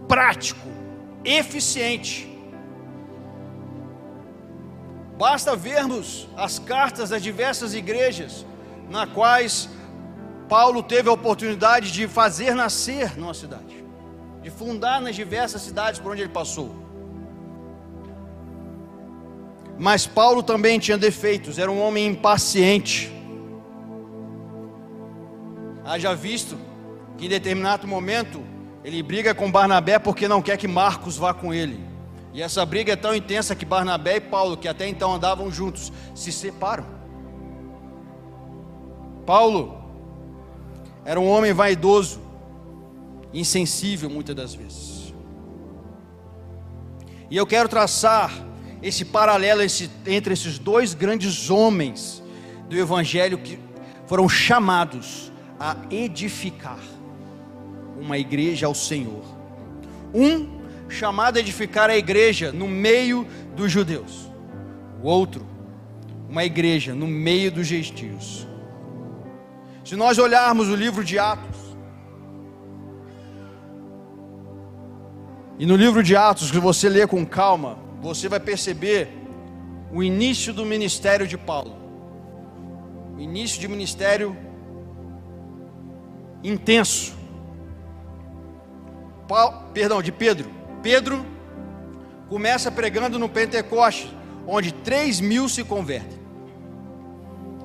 prático, 0.07 0.67
eficiente. 1.23 2.29
Basta 5.17 5.55
vermos 5.55 6.27
as 6.35 6.59
cartas 6.59 7.09
das 7.09 7.21
diversas 7.21 7.73
igrejas 7.73 8.45
na 8.89 9.07
quais 9.07 9.69
Paulo 10.49 10.83
teve 10.83 11.09
a 11.09 11.13
oportunidade 11.13 11.91
de 11.91 12.07
fazer 12.07 12.53
nascer 12.53 13.17
numa 13.17 13.33
cidade, 13.33 13.83
de 14.41 14.49
fundar 14.49 14.99
nas 15.01 15.15
diversas 15.15 15.61
cidades 15.61 15.99
por 15.99 16.11
onde 16.11 16.21
ele 16.21 16.31
passou. 16.31 16.82
Mas 19.77 20.05
Paulo 20.05 20.43
também 20.43 20.79
tinha 20.79 20.97
defeitos, 20.97 21.57
era 21.57 21.71
um 21.71 21.81
homem 21.81 22.07
impaciente. 22.07 23.11
Haja 25.83 26.15
visto 26.15 26.57
que 27.17 27.25
em 27.25 27.29
determinado 27.29 27.87
momento 27.87 28.43
ele 28.83 29.01
briga 29.01 29.33
com 29.33 29.51
Barnabé 29.51 29.97
porque 29.99 30.27
não 30.27 30.41
quer 30.41 30.57
que 30.57 30.67
Marcos 30.67 31.17
vá 31.17 31.33
com 31.33 31.53
ele. 31.53 31.79
E 32.33 32.41
essa 32.41 32.65
briga 32.65 32.93
é 32.93 32.95
tão 32.95 33.13
intensa 33.13 33.55
que 33.55 33.65
Barnabé 33.65 34.17
e 34.17 34.21
Paulo, 34.21 34.57
que 34.57 34.67
até 34.67 34.87
então 34.87 35.13
andavam 35.13 35.51
juntos, 35.51 35.91
se 36.15 36.31
separam. 36.31 36.85
Paulo 39.25 39.83
era 41.05 41.19
um 41.19 41.29
homem 41.29 41.53
vaidoso, 41.53 42.21
insensível 43.33 44.09
muitas 44.09 44.35
das 44.35 44.53
vezes. 44.53 45.13
E 47.29 47.37
eu 47.37 47.45
quero 47.45 47.69
traçar 47.69 48.31
esse 48.83 49.05
paralelo 49.05 49.61
entre 50.05 50.33
esses 50.33 50.59
dois 50.59 50.93
grandes 50.93 51.49
homens 51.49 52.21
do 52.67 52.77
Evangelho 52.77 53.37
que 53.37 53.57
foram 54.05 54.27
chamados 54.27 55.31
a 55.57 55.77
edificar 55.89 56.79
uma 57.97 58.17
igreja 58.17 58.67
ao 58.67 58.75
Senhor. 58.75 59.23
Um 60.13 60.59
chamado 60.89 61.37
a 61.37 61.39
edificar 61.39 61.89
a 61.89 61.97
igreja 61.97 62.51
no 62.51 62.67
meio 62.67 63.25
dos 63.55 63.71
judeus, 63.71 64.29
o 65.01 65.07
outro, 65.07 65.47
uma 66.29 66.43
igreja 66.43 66.93
no 66.93 67.07
meio 67.07 67.51
dos 67.51 67.65
gentios. 67.65 68.45
Se 69.85 69.95
nós 69.95 70.17
olharmos 70.17 70.67
o 70.67 70.75
livro 70.75 71.03
de 71.03 71.17
Atos, 71.17 71.63
e 75.57 75.65
no 75.65 75.75
livro 75.75 76.03
de 76.03 76.15
Atos, 76.15 76.51
que 76.51 76.59
você 76.59 76.89
lê 76.89 77.07
com 77.07 77.25
calma, 77.25 77.82
você 78.03 78.27
vai 78.27 78.39
perceber 78.39 79.07
o 79.89 80.03
início 80.03 80.53
do 80.53 80.65
ministério 80.65 81.25
de 81.25 81.37
Paulo. 81.37 81.73
O 83.15 83.21
início 83.21 83.61
de 83.61 83.67
ministério 83.69 84.35
intenso. 86.43 87.15
Paulo, 89.25 89.69
perdão, 89.73 90.01
de 90.01 90.11
Pedro. 90.11 90.51
Pedro 90.81 91.25
começa 92.27 92.69
pregando 92.69 93.17
no 93.17 93.29
Pentecoste, 93.29 94.13
onde 94.45 94.73
3 94.73 95.21
mil 95.21 95.47
se 95.47 95.63
convertem. 95.63 96.19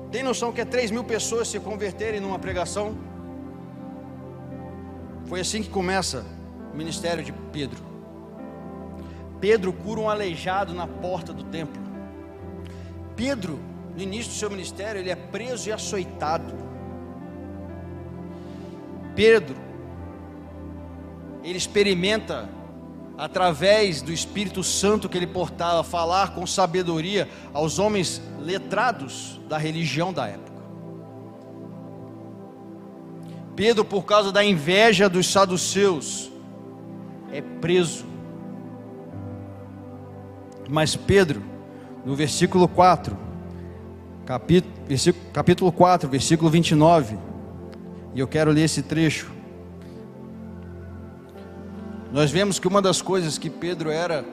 Tem 0.09 0.23
noção 0.23 0.53
que 0.53 0.61
é 0.61 0.65
3 0.65 0.89
mil 0.89 1.03
pessoas 1.03 1.49
se 1.49 1.59
converterem 1.59 2.21
numa 2.21 2.39
pregação? 2.39 2.97
Foi 5.25 5.41
assim 5.41 5.61
que 5.61 5.69
começa 5.69 6.25
o 6.73 6.77
ministério 6.77 7.21
de 7.21 7.33
Pedro. 7.51 7.88
Pedro 9.39 9.71
cura 9.71 10.01
um 10.01 10.09
aleijado 10.09 10.73
na 10.73 10.85
porta 10.85 11.31
do 11.31 11.43
templo. 11.43 11.81
Pedro, 13.15 13.59
no 13.95 14.01
início 14.01 14.31
do 14.31 14.37
seu 14.37 14.49
ministério, 14.49 14.99
ele 15.01 15.09
é 15.09 15.15
preso 15.15 15.69
e 15.69 15.71
açoitado. 15.71 16.53
Pedro, 19.15 19.55
ele 21.43 21.57
experimenta, 21.57 22.49
através 23.17 24.01
do 24.01 24.11
Espírito 24.11 24.63
Santo 24.63 25.09
que 25.09 25.17
ele 25.17 25.27
portava, 25.27 25.83
falar 25.83 26.33
com 26.33 26.45
sabedoria 26.45 27.27
aos 27.53 27.79
homens 27.79 28.21
letrados 28.39 29.39
da 29.47 29.57
religião 29.57 30.13
da 30.13 30.27
época. 30.27 30.49
Pedro, 33.55 33.83
por 33.83 34.05
causa 34.05 34.31
da 34.31 34.43
inveja 34.43 35.09
dos 35.09 35.29
saduceus, 35.29 36.31
é 37.31 37.41
preso 37.41 38.08
mas 40.69 40.95
Pedro, 40.95 41.41
no 42.05 42.15
versículo 42.15 42.67
4, 42.67 43.17
capítulo, 44.25 44.73
capítulo 45.33 45.71
4, 45.71 46.07
versículo 46.07 46.49
29, 46.49 47.17
e 48.13 48.19
eu 48.19 48.27
quero 48.27 48.51
ler 48.51 48.65
esse 48.65 48.83
trecho. 48.83 49.31
Nós 52.11 52.29
vemos 52.31 52.59
que 52.59 52.67
uma 52.67 52.81
das 52.81 53.01
coisas 53.01 53.37
que 53.37 53.49
Pedro 53.49 53.89
era, 53.89 54.23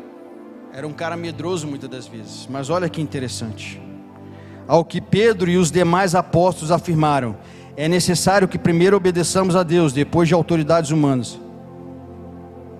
era 0.72 0.86
um 0.86 0.92
cara 0.92 1.16
medroso 1.16 1.66
muitas 1.66 1.88
das 1.88 2.06
vezes, 2.06 2.46
mas 2.50 2.68
olha 2.68 2.88
que 2.88 3.00
interessante. 3.00 3.80
Ao 4.68 4.84
que 4.84 5.00
Pedro 5.00 5.50
e 5.50 5.56
os 5.56 5.70
demais 5.70 6.14
apóstolos 6.14 6.70
afirmaram: 6.70 7.36
é 7.76 7.88
necessário 7.88 8.48
que 8.48 8.58
primeiro 8.58 8.96
obedeçamos 8.96 9.56
a 9.56 9.62
Deus, 9.62 9.92
depois 9.92 10.28
de 10.28 10.34
autoridades 10.34 10.90
humanas. 10.90 11.38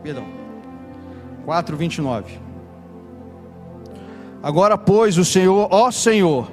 Perdão. 0.02 0.26
4, 1.44 1.76
29. 1.76 2.45
Agora, 4.42 4.76
pois, 4.76 5.18
o 5.18 5.24
Senhor, 5.24 5.68
ó 5.70 5.90
Senhor, 5.90 6.50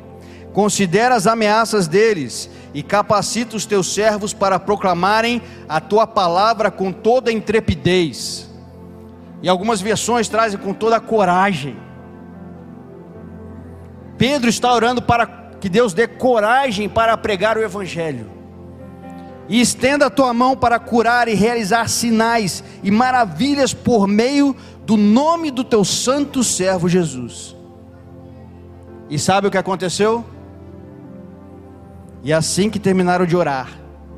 considera 0.54 1.16
as 1.16 1.28
ameaças 1.28 1.88
deles 1.88 2.50
e 2.74 2.82
capacita 2.82 3.56
os 3.56 3.66
teus 3.66 3.94
servos 3.94 4.34
para 4.34 4.60
proclamarem 4.60 5.42
a 5.68 5.80
tua 5.80 6.08
palavra 6.08 6.72
com 6.72 6.92
toda 6.92 7.32
intrepidez. 7.32 8.50
E 9.42 9.50
algumas 9.50 9.82
versões 9.82 10.30
trazem 10.30 10.60
com 10.60 10.74
toda 10.74 11.00
coragem. 11.00 11.76
Pedro 14.18 14.50
está 14.50 14.74
orando 14.74 15.02
para 15.02 15.26
que 15.60 15.68
Deus 15.68 15.94
dê 15.94 16.08
coragem 16.08 16.88
para 16.88 17.18
pregar 17.18 17.58
o 17.58 17.64
evangelho. 17.64 18.32
E 19.50 19.60
estenda 19.60 20.06
a 20.06 20.10
tua 20.10 20.34
mão 20.34 20.56
para 20.56 20.80
curar 20.80 21.28
e 21.28 21.34
realizar 21.34 21.90
sinais 21.90 22.64
e 22.82 22.90
maravilhas 22.90 23.74
por 23.74 24.08
meio 24.08 24.56
do 24.86 24.96
nome 24.96 25.52
do 25.52 25.64
teu 25.64 25.84
santo 25.84 26.44
servo 26.44 26.88
Jesus. 26.88 27.56
E 29.10 29.20
sabe 29.20 29.48
o 29.48 29.52
que 29.52 29.58
aconteceu? 29.58 30.26
E 32.24 32.32
assim 32.32 32.70
que 32.70 32.80
terminaram 32.80 33.26
de 33.26 33.36
orar, 33.36 33.70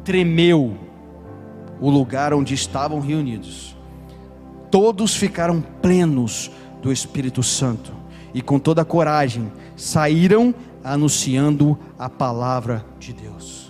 tremeu 0.04 0.78
o 1.80 1.90
lugar 1.90 2.34
onde 2.34 2.54
estavam 2.54 3.00
reunidos. 3.00 3.76
Todos 4.70 5.16
ficaram 5.16 5.62
plenos 5.82 6.52
do 6.82 6.92
Espírito 6.92 7.42
Santo 7.42 7.92
e 8.34 8.42
com 8.42 8.60
toda 8.60 8.86
coragem 8.86 9.52
saíram 9.76 10.54
anunciando 10.84 11.78
a 11.98 12.10
palavra 12.10 12.86
de 13.00 13.12
Deus. 13.12 13.65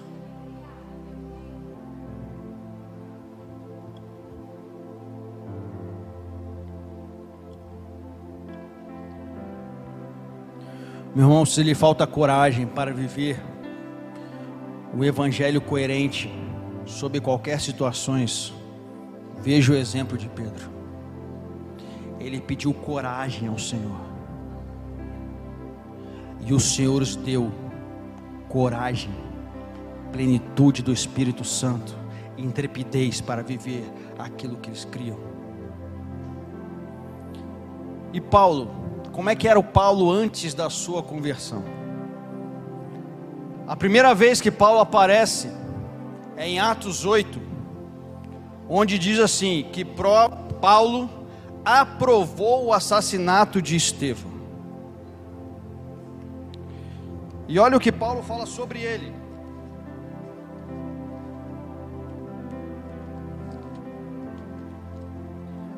Meu 11.15 11.27
irmão, 11.27 11.45
se 11.45 11.63
lhe 11.63 11.73
falta 11.73 12.05
coragem 12.05 12.67
para 12.67 12.91
viver 12.91 13.41
o 14.93 15.01
evangelho 15.01 15.61
coerente 15.61 16.29
sob 16.85 17.21
qualquer 17.21 17.61
situações, 17.61 18.53
veja 19.37 19.71
o 19.71 19.77
exemplo 19.77 20.17
de 20.17 20.27
Pedro. 20.27 20.69
Ele 22.19 22.41
pediu 22.41 22.73
coragem 22.73 23.47
ao 23.47 23.57
Senhor. 23.57 24.01
E 26.45 26.53
o 26.53 26.59
Senhor 26.59 27.01
os 27.01 27.15
deu 27.15 27.49
coragem, 28.49 29.15
plenitude 30.11 30.83
do 30.83 30.91
Espírito 30.91 31.45
Santo, 31.45 31.95
intrepidez 32.37 33.21
para 33.21 33.41
viver 33.41 33.89
aquilo 34.19 34.57
que 34.57 34.69
eles 34.69 34.83
criam. 34.83 35.17
E 38.11 38.19
Paulo, 38.19 38.69
como 39.15 39.29
é 39.29 39.35
que 39.35 39.47
era 39.47 39.57
o 39.57 39.63
Paulo 39.63 40.11
antes 40.11 40.53
da 40.53 40.69
sua 40.69 41.01
conversão? 41.01 41.63
A 43.65 43.73
primeira 43.73 44.13
vez 44.13 44.41
que 44.41 44.51
Paulo 44.51 44.81
aparece 44.81 45.49
é 46.35 46.45
em 46.45 46.59
Atos 46.59 47.05
8, 47.05 47.41
onde 48.67 48.99
diz 48.99 49.17
assim: 49.17 49.69
que 49.71 49.85
Paulo 49.85 51.09
aprovou 51.63 52.65
o 52.65 52.73
assassinato 52.73 53.61
de 53.61 53.77
Estevão. 53.77 54.33
E 57.47 57.57
olha 57.57 57.77
o 57.77 57.79
que 57.79 57.93
Paulo 57.93 58.21
fala 58.21 58.45
sobre 58.45 58.81
ele. 58.81 59.13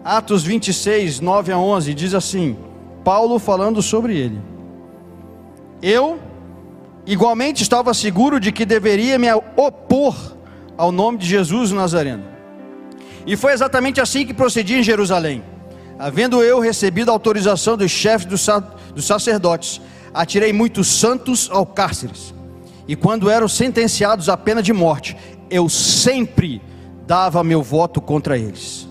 Atos 0.04 0.44
26, 0.44 1.20
9 1.20 1.52
a 1.52 1.60
11, 1.60 1.94
diz 1.94 2.16
assim: 2.16 2.67
Paulo 3.08 3.40
falando 3.40 3.82
sobre 3.82 4.18
ele. 4.18 4.42
Eu, 5.82 6.20
igualmente, 7.06 7.64
estava 7.64 7.94
seguro 7.94 8.38
de 8.38 8.52
que 8.52 8.66
deveria 8.66 9.18
me 9.18 9.32
opor 9.56 10.36
ao 10.78 10.92
nome 10.92 11.18
de 11.18 11.26
Jesus 11.26 11.72
Nazareno. 11.72 12.26
E 13.26 13.38
foi 13.38 13.54
exatamente 13.54 14.02
assim 14.02 14.26
que 14.26 14.34
procedi 14.34 14.74
em 14.74 14.84
Jerusalém. 14.84 15.42
Havendo 15.98 16.44
eu 16.44 16.60
recebido 16.60 17.08
a 17.08 17.14
autorização 17.14 17.78
dos 17.78 17.92
chefes 17.92 18.28
dos 18.28 19.06
sacerdotes, 19.06 19.80
atirei 20.14 20.52
muitos 20.52 20.88
santos 20.90 21.50
ao 21.50 21.66
cárceres. 21.66 22.34
E 22.90 22.96
quando 22.98 23.30
eram 23.30 23.48
sentenciados 23.48 24.28
à 24.28 24.36
pena 24.36 24.62
de 24.62 24.74
morte, 24.74 25.16
eu 25.50 25.70
sempre 25.70 26.62
dava 27.06 27.42
meu 27.42 27.64
voto 27.64 28.02
contra 28.02 28.38
eles. 28.38 28.87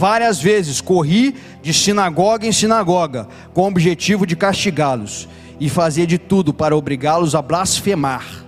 Várias 0.00 0.40
vezes 0.40 0.80
corri 0.80 1.34
de 1.60 1.74
sinagoga 1.74 2.46
em 2.46 2.52
sinagoga, 2.52 3.28
com 3.52 3.64
o 3.64 3.66
objetivo 3.66 4.24
de 4.24 4.34
castigá-los, 4.34 5.28
e 5.60 5.68
fazia 5.68 6.06
de 6.06 6.16
tudo 6.16 6.54
para 6.54 6.74
obrigá-los 6.74 7.34
a 7.34 7.42
blasfemar. 7.42 8.46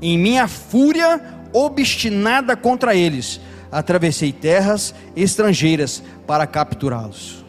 Em 0.00 0.16
minha 0.16 0.46
fúria 0.46 1.20
obstinada 1.52 2.56
contra 2.56 2.94
eles, 2.94 3.40
atravessei 3.72 4.30
terras 4.30 4.94
estrangeiras 5.16 6.00
para 6.28 6.46
capturá-los. 6.46 7.44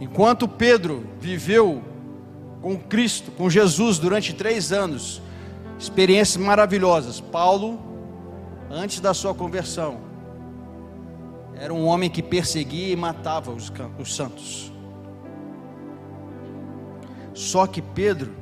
Enquanto 0.00 0.48
Pedro 0.48 1.04
viveu 1.20 1.82
com 2.62 2.78
Cristo, 2.78 3.32
com 3.32 3.50
Jesus, 3.50 3.98
durante 3.98 4.32
três 4.32 4.72
anos, 4.72 5.20
experiências 5.78 6.42
maravilhosas, 6.42 7.20
Paulo 7.20 7.91
antes 8.72 9.00
da 9.00 9.12
sua 9.12 9.34
conversão, 9.34 10.00
era 11.54 11.72
um 11.72 11.84
homem 11.84 12.08
que 12.08 12.22
perseguia 12.22 12.88
e 12.88 12.96
matava 12.96 13.52
os, 13.52 13.70
os 13.98 14.16
santos. 14.16 14.72
Só 17.34 17.66
que 17.66 17.82
Pedro 17.82 18.32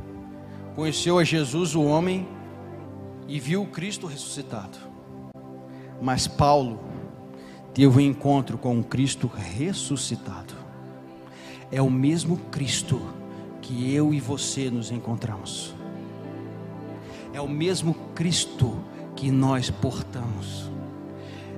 conheceu 0.76 1.18
a 1.18 1.24
Jesus, 1.24 1.74
o 1.74 1.82
homem, 1.82 2.28
e 3.26 3.40
viu 3.40 3.66
Cristo 3.66 4.06
ressuscitado. 4.06 4.78
Mas 6.00 6.26
Paulo 6.28 6.80
teve 7.74 7.88
um 7.88 8.00
encontro 8.00 8.56
com 8.56 8.78
o 8.78 8.84
Cristo 8.84 9.26
ressuscitado. 9.26 10.54
É 11.72 11.82
o 11.82 11.90
mesmo 11.90 12.36
Cristo 12.50 13.00
que 13.60 13.92
eu 13.94 14.14
e 14.14 14.20
você 14.20 14.70
nos 14.70 14.90
encontramos. 14.90 15.74
É 17.32 17.40
o 17.40 17.48
mesmo 17.48 17.94
Cristo 18.14 18.76
que 19.20 19.30
nós 19.30 19.68
portamos. 19.68 20.70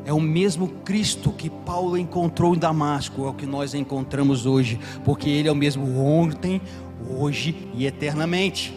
É 0.05 0.13
o 0.13 0.19
mesmo 0.19 0.67
Cristo 0.85 1.31
que 1.31 1.49
Paulo 1.49 1.97
encontrou 1.97 2.57
em 2.57 2.59
Damasco, 2.59 3.25
é 3.25 3.29
o 3.29 3.35
que 3.35 3.47
nós 3.47 3.73
encontramos 3.73 4.47
hoje, 4.47 4.81
porque 5.05 5.31
Ele 5.31 5.49
é 5.49 5.53
o 5.53 5.55
mesmo 5.55 6.05
ontem, 6.05 6.61
hoje 7.09 7.71
e 7.73 7.87
eternamente. 7.87 8.77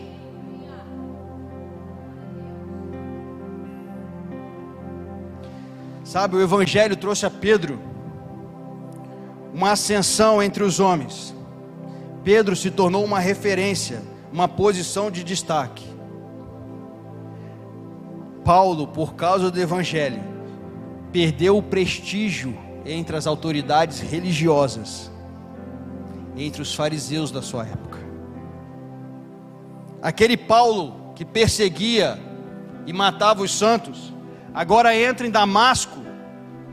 Sabe, 6.04 6.36
o 6.36 6.42
Evangelho 6.42 6.96
trouxe 6.96 7.26
a 7.26 7.32
Pedro 7.32 7.80
uma 9.52 9.72
ascensão 9.72 10.44
entre 10.44 10.64
os 10.64 10.80
homens. 10.80 11.34
Pedro 12.24 12.56
se 12.56 12.70
tornou 12.70 13.04
uma 13.04 13.20
referência, 13.20 14.04
uma 14.32 14.48
posição 14.48 15.10
de 15.10 15.24
destaque. 15.24 15.95
Paulo, 18.46 18.88
por 18.88 19.16
causa 19.16 19.50
do 19.50 19.60
Evangelho, 19.60 20.24
perdeu 21.12 21.58
o 21.58 21.64
prestígio 21.64 22.56
entre 22.86 23.18
as 23.18 23.26
autoridades 23.26 24.00
religiosas, 24.00 25.12
entre 26.38 26.62
os 26.62 26.76
fariseus 26.76 27.32
da 27.32 27.42
sua 27.42 27.66
época. 27.66 27.98
Aquele 30.00 30.38
Paulo 30.38 31.12
que 31.16 31.26
perseguia 31.26 32.20
e 32.86 32.94
matava 32.94 33.42
os 33.42 33.52
santos, 33.52 34.14
agora 34.54 34.96
entra 34.96 35.26
em 35.26 35.32
Damasco, 35.32 36.06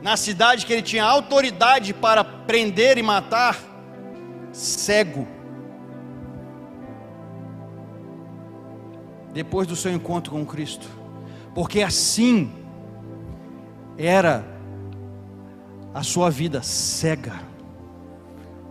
na 0.03 0.15
cidade 0.15 0.67
que 0.67 0.73
ele 0.73 0.83
tinha 0.83 1.03
autoridade 1.03 1.91
para 1.91 2.23
prender 2.23 2.99
e 2.99 3.01
matar, 3.01 3.57
cego. 4.51 5.27
Depois 9.33 9.65
do 9.65 9.75
seu 9.75 9.91
encontro 9.91 10.33
com 10.33 10.45
Cristo 10.45 11.02
porque 11.53 11.81
assim 11.81 12.51
era 13.97 14.45
a 15.93 16.01
sua 16.01 16.29
vida 16.29 16.61
cega. 16.63 17.41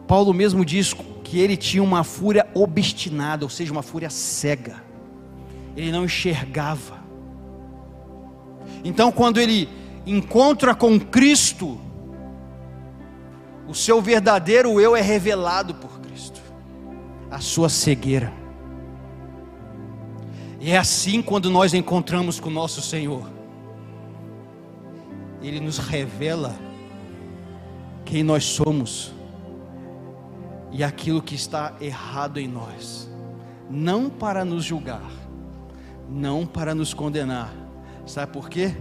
Paulo 0.07 0.35
mesmo 0.35 0.64
diz 0.64 0.95
que 1.23 1.38
ele 1.38 1.57
tinha 1.57 1.83
uma 1.83 2.05
fúria 2.05 2.47
obstinada, 2.55 3.45
ou 3.45 3.49
seja, 3.49 3.73
uma 3.73 3.83
fúria 3.83 4.11
cega. 4.11 4.83
Ele 5.77 5.92
não 5.92 6.05
enxergava. 6.05 7.01
Então, 8.85 9.12
quando 9.12 9.38
ele 9.40 9.68
encontra 10.05 10.75
com 10.75 10.99
Cristo, 10.99 11.81
o 13.68 13.75
seu 13.75 14.03
verdadeiro 14.03 14.81
eu 14.81 14.97
é 14.97 15.01
revelado 15.01 15.75
por 15.77 16.01
Cristo, 16.01 16.42
a 17.31 17.38
sua 17.38 17.68
cegueira. 17.68 18.41
E 20.62 20.70
é 20.70 20.79
assim 20.79 21.20
quando 21.20 21.51
nós 21.51 21.75
encontramos 21.75 22.38
com 22.38 22.48
o 22.48 22.53
nosso 22.53 22.81
Senhor. 22.81 23.29
Ele 25.42 25.59
nos 25.59 25.79
revela 25.79 26.55
quem 28.05 28.22
nós 28.22 28.44
somos 28.44 29.12
e 30.70 30.85
aquilo 30.85 31.20
que 31.20 31.35
está 31.35 31.75
errado 31.81 32.38
em 32.38 32.46
nós, 32.46 33.11
não 33.68 34.09
para 34.09 34.44
nos 34.44 34.62
julgar, 34.64 35.11
não 36.09 36.46
para 36.46 36.77
nos 36.77 36.94
condenar. 36.94 37.53
Sabe 38.07 38.33
por 38.33 38.48
quê? 38.48 38.72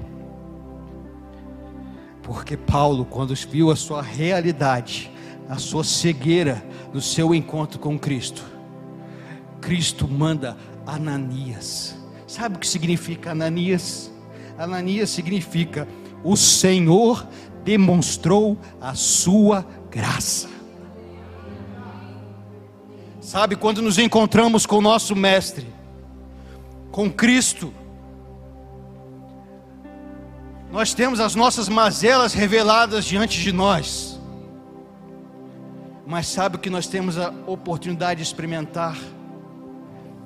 Porque 2.22 2.56
Paulo, 2.56 3.06
quando 3.06 3.34
viu 3.34 3.72
a 3.72 3.76
sua 3.76 4.04
realidade, 4.04 5.10
a 5.50 5.58
sua 5.58 5.84
cegueira 5.84 6.64
no 6.94 7.02
seu 7.02 7.34
encontro 7.34 7.80
com 7.80 7.98
Cristo, 7.98 8.46
Cristo 9.60 10.08
manda 10.08 10.58
Ananias. 10.92 11.96
Sabe 12.28 12.58
o 12.58 12.60
que 12.60 12.68
significa 12.68 13.32
Ananias? 13.32 14.12
Ananias 14.58 15.10
significa 15.10 15.88
o 16.22 16.36
Senhor 16.36 17.26
demonstrou 17.64 18.58
a 18.80 18.94
sua 18.94 19.66
graça. 19.90 20.50
Sabe 23.22 23.56
quando 23.56 23.82
nos 23.82 23.98
encontramos 23.98 24.66
com 24.66 24.78
o 24.80 24.82
nosso 24.82 25.16
mestre, 25.16 25.66
com 26.92 27.10
Cristo, 27.10 27.74
nós 30.72 30.94
temos 30.94 31.22
as 31.22 31.36
nossas 31.36 31.70
mazelas 31.70 32.34
reveladas 32.34 33.06
diante 33.06 33.40
de 33.40 33.54
nós. 33.54 34.20
Mas 36.06 36.28
sabe 36.28 36.58
o 36.58 36.60
que 36.60 36.70
nós 36.70 36.88
temos 36.88 37.18
a 37.18 37.34
oportunidade 37.48 38.18
de 38.18 38.28
experimentar? 38.28 38.98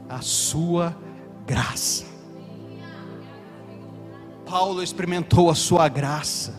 a 0.09 0.21
sua 0.21 0.95
graça. 1.45 2.05
Paulo 4.45 4.83
experimentou 4.83 5.49
a 5.49 5.55
sua 5.55 5.87
graça, 5.87 6.53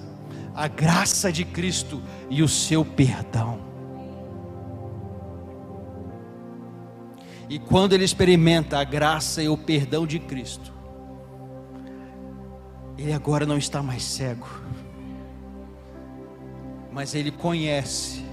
a 0.54 0.66
graça 0.66 1.32
de 1.32 1.44
Cristo 1.44 2.02
e 2.28 2.42
o 2.42 2.48
seu 2.48 2.84
perdão. 2.84 3.60
E 7.48 7.58
quando 7.58 7.92
ele 7.92 8.04
experimenta 8.04 8.78
a 8.78 8.84
graça 8.84 9.42
e 9.42 9.48
o 9.48 9.56
perdão 9.56 10.04
de 10.04 10.18
Cristo, 10.18 10.72
ele 12.98 13.12
agora 13.12 13.46
não 13.46 13.56
está 13.56 13.82
mais 13.82 14.02
cego, 14.02 14.48
mas 16.90 17.14
ele 17.14 17.30
conhece 17.30 18.24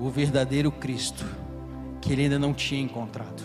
o 0.00 0.10
verdadeiro 0.10 0.72
Cristo 0.72 1.24
que 2.00 2.12
ele 2.12 2.22
ainda 2.22 2.38
não 2.38 2.52
tinha 2.52 2.80
encontrado. 2.80 3.42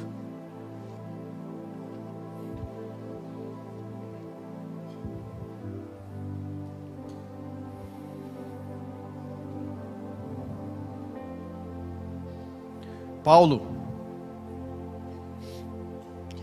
Paulo 13.24 13.68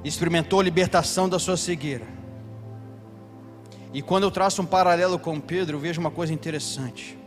experimentou 0.04 0.60
a 0.60 0.62
libertação 0.62 1.28
da 1.28 1.38
sua 1.38 1.56
cegueira. 1.56 2.06
E 3.92 4.02
quando 4.02 4.24
eu 4.24 4.30
traço 4.30 4.62
um 4.62 4.66
paralelo 4.66 5.18
com 5.18 5.40
Pedro, 5.40 5.76
eu 5.76 5.80
vejo 5.80 6.00
uma 6.00 6.10
coisa 6.10 6.32
interessante. 6.32 7.18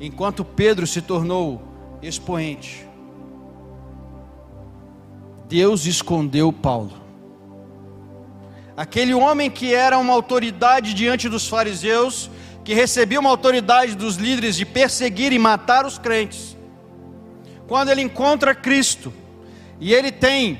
Enquanto 0.00 0.44
Pedro 0.44 0.86
se 0.86 1.02
tornou 1.02 1.62
expoente, 2.02 2.86
Deus 5.48 5.86
escondeu 5.86 6.52
Paulo. 6.52 6.92
Aquele 8.76 9.12
homem 9.12 9.50
que 9.50 9.74
era 9.74 9.98
uma 9.98 10.12
autoridade 10.12 10.94
diante 10.94 11.28
dos 11.28 11.48
fariseus, 11.48 12.30
que 12.64 12.74
recebia 12.74 13.18
uma 13.18 13.30
autoridade 13.30 13.96
dos 13.96 14.16
líderes 14.16 14.56
de 14.56 14.64
perseguir 14.64 15.32
e 15.32 15.38
matar 15.38 15.84
os 15.84 15.98
crentes, 15.98 16.56
quando 17.68 17.90
ele 17.90 18.00
encontra 18.00 18.54
Cristo 18.54 19.12
e 19.78 19.92
ele 19.92 20.10
tem 20.10 20.58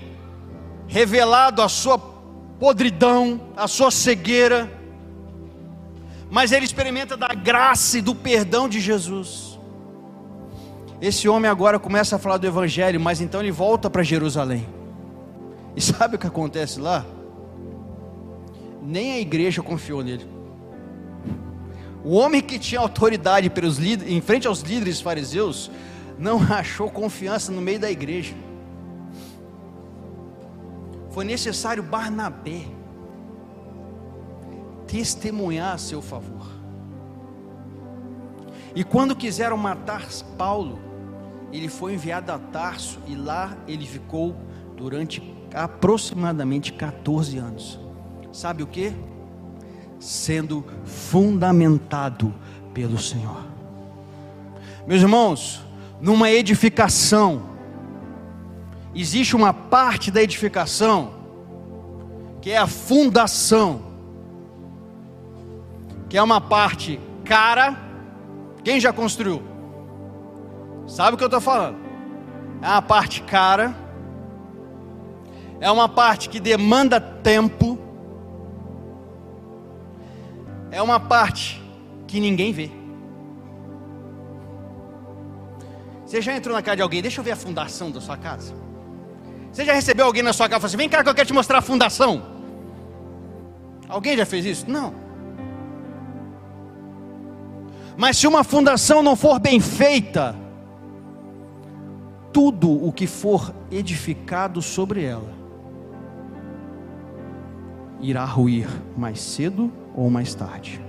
revelado 0.86 1.62
a 1.62 1.68
sua 1.68 1.98
podridão, 1.98 3.40
a 3.56 3.66
sua 3.66 3.90
cegueira, 3.90 4.70
mas 6.30 6.52
ele 6.52 6.66
experimenta 6.66 7.16
da 7.16 7.28
graça 7.28 7.98
e 7.98 8.02
do 8.02 8.14
perdão 8.14 8.68
de 8.68 8.78
Jesus. 8.78 9.58
Esse 11.00 11.28
homem 11.28 11.50
agora 11.50 11.78
começa 11.78 12.16
a 12.16 12.18
falar 12.18 12.36
do 12.36 12.46
Evangelho, 12.46 13.00
mas 13.00 13.20
então 13.20 13.40
ele 13.40 13.52
volta 13.52 13.88
para 13.88 14.02
Jerusalém. 14.02 14.68
E 15.74 15.80
sabe 15.80 16.16
o 16.16 16.18
que 16.18 16.26
acontece 16.26 16.78
lá? 16.78 17.06
Nem 18.82 19.12
a 19.12 19.20
igreja 19.20 19.62
confiou 19.62 20.02
nele. 20.02 20.26
O 22.04 22.14
homem 22.16 22.42
que 22.42 22.58
tinha 22.58 22.80
autoridade 22.80 23.48
pelos 23.48 23.78
em 23.78 24.20
frente 24.20 24.46
aos 24.46 24.60
líderes 24.60 25.00
fariseus, 25.00 25.70
não 26.18 26.40
achou 26.52 26.90
confiança 26.90 27.52
no 27.52 27.60
meio 27.60 27.78
da 27.78 27.90
igreja. 27.90 28.34
Foi 31.10 31.24
necessário 31.24 31.82
Barnabé 31.82 32.66
testemunhar 34.86 35.74
a 35.74 35.78
seu 35.78 36.00
favor. 36.00 36.46
E 38.74 38.84
quando 38.84 39.16
quiseram 39.16 39.56
matar 39.56 40.06
Paulo, 40.36 40.78
ele 41.52 41.68
foi 41.68 41.94
enviado 41.94 42.32
a 42.32 42.38
Tarso 42.38 42.98
e 43.06 43.14
lá 43.14 43.56
ele 43.66 43.86
ficou 43.86 44.36
durante 44.76 45.34
aproximadamente 45.54 46.72
14 46.72 47.38
anos. 47.38 47.80
Sabe 48.32 48.62
o 48.62 48.66
que? 48.66 48.92
Sendo 49.98 50.64
fundamentado 50.84 52.32
pelo 52.72 52.98
Senhor. 52.98 53.46
Meus 54.86 55.02
irmãos, 55.02 55.62
numa 56.00 56.30
edificação, 56.30 57.42
existe 58.94 59.34
uma 59.34 59.52
parte 59.52 60.10
da 60.10 60.22
edificação 60.22 61.12
que 62.40 62.50
é 62.50 62.56
a 62.56 62.66
fundação, 62.66 63.82
que 66.08 66.16
é 66.16 66.22
uma 66.22 66.40
parte 66.40 67.00
cara. 67.24 67.76
Quem 68.62 68.80
já 68.80 68.92
construiu? 68.92 69.42
Sabe 70.86 71.14
o 71.14 71.18
que 71.18 71.24
eu 71.24 71.28
estou 71.28 71.40
falando? 71.40 71.76
É 72.62 72.66
uma 72.66 72.82
parte 72.82 73.22
cara, 73.22 73.76
é 75.60 75.70
uma 75.70 75.88
parte 75.88 76.28
que 76.28 76.40
demanda 76.40 77.00
tempo, 77.00 77.78
é 80.70 80.80
uma 80.80 80.98
parte 80.98 81.62
que 82.06 82.20
ninguém 82.20 82.52
vê. 82.52 82.77
Você 86.08 86.22
já 86.22 86.34
entrou 86.34 86.56
na 86.56 86.62
casa 86.62 86.76
de 86.76 86.82
alguém? 86.82 87.02
Deixa 87.02 87.20
eu 87.20 87.24
ver 87.24 87.32
a 87.32 87.36
fundação 87.36 87.90
da 87.90 88.00
sua 88.00 88.16
casa. 88.16 88.54
Você 89.52 89.62
já 89.62 89.74
recebeu 89.74 90.06
alguém 90.06 90.22
na 90.22 90.32
sua 90.32 90.48
casa 90.48 90.56
e 90.56 90.60
falou 90.60 90.68
assim: 90.68 90.76
vem 90.78 90.88
cá 90.88 91.04
que 91.04 91.10
eu 91.10 91.14
quero 91.14 91.26
te 91.26 91.34
mostrar 91.34 91.58
a 91.58 91.60
fundação? 91.60 92.22
Alguém 93.86 94.16
já 94.16 94.24
fez 94.24 94.46
isso? 94.46 94.70
Não. 94.70 94.94
Mas 97.94 98.16
se 98.16 98.26
uma 98.26 98.42
fundação 98.42 99.02
não 99.02 99.14
for 99.14 99.38
bem 99.38 99.60
feita, 99.60 100.34
tudo 102.32 102.70
o 102.72 102.90
que 102.90 103.06
for 103.06 103.54
edificado 103.70 104.62
sobre 104.62 105.04
ela 105.04 105.36
irá 108.00 108.24
ruir 108.24 108.66
mais 108.96 109.20
cedo 109.20 109.70
ou 109.94 110.08
mais 110.08 110.34
tarde. 110.34 110.80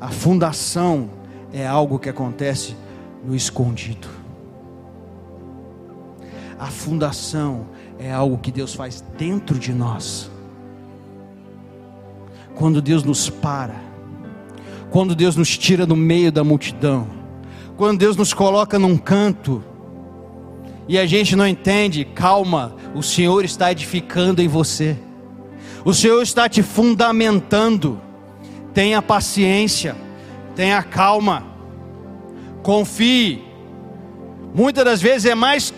A 0.00 0.10
fundação 0.10 1.17
é 1.52 1.66
algo 1.66 1.98
que 1.98 2.08
acontece 2.08 2.76
no 3.24 3.34
escondido. 3.34 4.08
A 6.58 6.66
fundação 6.66 7.66
é 7.98 8.12
algo 8.12 8.38
que 8.38 8.50
Deus 8.50 8.74
faz 8.74 9.02
dentro 9.16 9.58
de 9.58 9.72
nós. 9.72 10.30
Quando 12.54 12.82
Deus 12.82 13.04
nos 13.04 13.30
para, 13.30 13.80
quando 14.90 15.14
Deus 15.14 15.36
nos 15.36 15.56
tira 15.56 15.86
do 15.86 15.94
meio 15.94 16.32
da 16.32 16.42
multidão, 16.42 17.06
quando 17.76 17.98
Deus 17.98 18.16
nos 18.16 18.34
coloca 18.34 18.78
num 18.78 18.98
canto, 18.98 19.62
e 20.88 20.98
a 20.98 21.06
gente 21.06 21.36
não 21.36 21.46
entende, 21.46 22.04
calma, 22.04 22.74
o 22.94 23.02
Senhor 23.02 23.44
está 23.44 23.70
edificando 23.70 24.42
em 24.42 24.48
você, 24.48 24.96
o 25.84 25.94
Senhor 25.94 26.20
está 26.22 26.48
te 26.48 26.62
fundamentando, 26.62 28.00
tenha 28.74 29.00
paciência 29.00 29.94
tenha 30.58 30.82
calma, 30.82 31.46
confie. 32.64 33.44
Muitas 34.52 34.84
das 34.84 35.00
vezes 35.00 35.30
é 35.30 35.34
mais, 35.36 35.72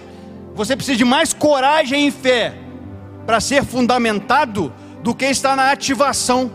você 0.55 0.75
precisa 0.75 0.97
de 0.97 1.05
mais 1.05 1.35
coragem 1.35 2.09
e 2.09 2.11
fé 2.11 2.55
para 3.27 3.40
ser 3.40 3.62
fundamentado 3.62 4.73
do 5.03 5.14
que 5.14 5.27
estar 5.27 5.55
na 5.55 5.71
ativação. 5.71 6.51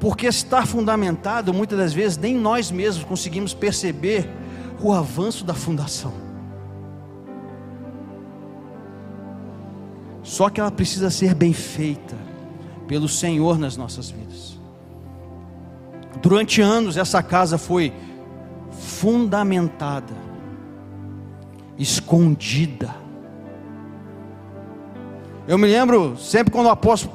Porque 0.00 0.26
estar 0.26 0.66
fundamentado, 0.66 1.54
muitas 1.54 1.78
das 1.78 1.92
vezes, 1.92 2.18
nem 2.18 2.34
nós 2.34 2.72
mesmos 2.72 3.04
conseguimos 3.04 3.54
perceber 3.54 4.28
o 4.82 4.92
avanço 4.92 5.44
da 5.44 5.54
fundação. 5.54 6.12
Só 10.24 10.50
que 10.50 10.60
ela 10.60 10.72
precisa 10.72 11.08
ser 11.08 11.36
bem 11.36 11.52
feita 11.52 12.25
pelo 12.86 13.08
Senhor 13.08 13.58
nas 13.58 13.76
nossas 13.76 14.10
vidas. 14.10 14.58
Durante 16.22 16.60
anos, 16.60 16.96
essa 16.96 17.22
casa 17.22 17.58
foi 17.58 17.92
fundamentada, 18.70 20.14
escondida. 21.78 22.94
Eu 25.46 25.58
me 25.58 25.66
lembro 25.66 26.16
sempre 26.18 26.52
quando 26.52 26.66
o 26.66 26.70
apóstolo 26.70 27.14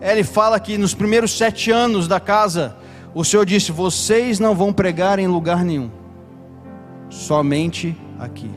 ele 0.00 0.24
fala 0.24 0.58
que 0.58 0.78
nos 0.78 0.94
primeiros 0.94 1.36
sete 1.36 1.70
anos 1.70 2.08
da 2.08 2.18
casa, 2.18 2.76
o 3.14 3.24
Senhor 3.24 3.44
disse: 3.44 3.70
Vocês 3.70 4.38
não 4.38 4.54
vão 4.54 4.72
pregar 4.72 5.18
em 5.18 5.26
lugar 5.26 5.64
nenhum, 5.64 5.90
somente 7.10 7.96
aqui. 8.18 8.50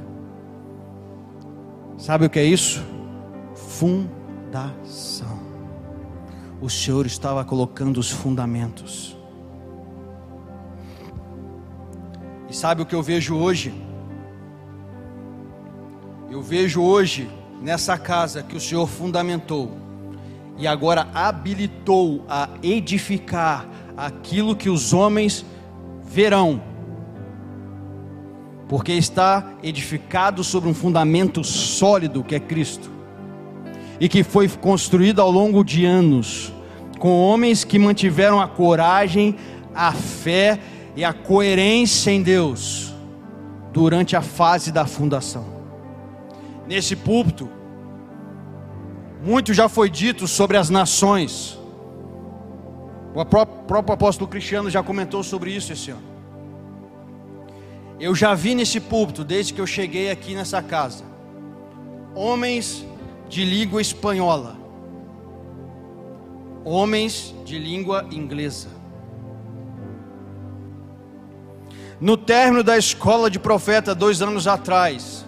Sabe 1.98 2.26
o 2.26 2.30
que 2.30 2.40
é 2.40 2.46
isso? 2.46 2.84
Fundação 3.56 5.43
o 6.64 6.70
Senhor 6.70 7.06
estava 7.06 7.44
colocando 7.44 7.98
os 7.98 8.10
fundamentos. 8.10 9.18
E 12.50 12.56
sabe 12.56 12.82
o 12.82 12.86
que 12.86 12.96
eu 12.96 13.04
vejo 13.04 13.36
hoje? 13.36 13.74
Eu 16.32 16.42
vejo 16.42 16.82
hoje 16.82 17.30
nessa 17.62 17.98
casa 17.98 18.44
que 18.44 18.56
o 18.56 18.62
Senhor 18.62 18.88
fundamentou 18.88 19.78
e 20.58 20.66
agora 20.66 21.10
habilitou 21.14 22.24
a 22.30 22.48
edificar 22.64 23.68
aquilo 23.98 24.56
que 24.56 24.70
os 24.70 24.94
homens 24.94 25.46
verão, 26.06 26.64
porque 28.70 28.94
está 28.94 29.52
edificado 29.62 30.46
sobre 30.46 30.70
um 30.70 30.74
fundamento 30.74 31.44
sólido 31.44 32.24
que 32.24 32.36
é 32.36 32.40
Cristo 32.40 32.93
e 34.04 34.10
que 34.10 34.22
foi 34.22 34.50
construído 34.50 35.22
ao 35.22 35.32
longo 35.32 35.64
de 35.64 35.86
anos, 35.86 36.52
com 37.00 37.22
homens 37.22 37.64
que 37.64 37.80
mantiveram 37.80 38.42
a 38.42 38.50
coragem, 38.50 39.34
a 39.74 39.94
fé 39.94 40.60
e 40.94 41.06
a 41.06 41.14
coerência 41.14 42.12
em 42.12 42.22
Deus 42.22 42.94
durante 43.72 44.14
a 44.18 44.22
fase 44.22 44.74
da 44.74 44.86
fundação. 44.86 45.46
Nesse 46.68 46.98
púlpito, 46.98 47.50
muito 49.24 49.54
já 49.54 49.70
foi 49.70 49.90
dito 49.90 50.28
sobre 50.28 50.58
as 50.58 50.70
nações. 50.70 51.58
O 53.16 53.24
próprio 53.24 53.94
apóstolo 53.94 54.30
Cristiano 54.30 54.70
já 54.70 54.84
comentou 54.84 55.24
sobre 55.24 55.50
isso 55.52 55.72
esse 55.72 55.92
ano. 55.92 56.04
Eu 57.98 58.14
já 58.14 58.34
vi 58.34 58.54
nesse 58.54 58.82
púlpito, 58.82 59.24
desde 59.24 59.54
que 59.54 59.62
eu 59.62 59.66
cheguei 59.66 60.12
aqui 60.12 60.36
nessa 60.36 60.62
casa, 60.62 61.06
homens 62.14 62.86
de 63.28 63.44
língua 63.44 63.82
espanhola, 63.82 64.56
homens 66.64 67.34
de 67.46 67.58
língua 67.58 68.06
inglesa. 68.12 68.70
No 72.00 72.18
término 72.18 72.64
da 72.64 72.78
escola 72.78 73.30
de 73.30 73.40
profeta, 73.40 73.96
dois 73.96 74.22
anos 74.22 74.48
atrás, 74.48 75.26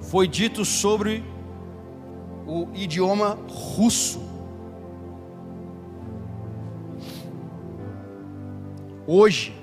foi 0.00 0.26
dito 0.26 0.64
sobre 0.64 1.22
o 2.46 2.68
idioma 2.74 3.38
russo. 3.48 4.20
Hoje, 9.06 9.54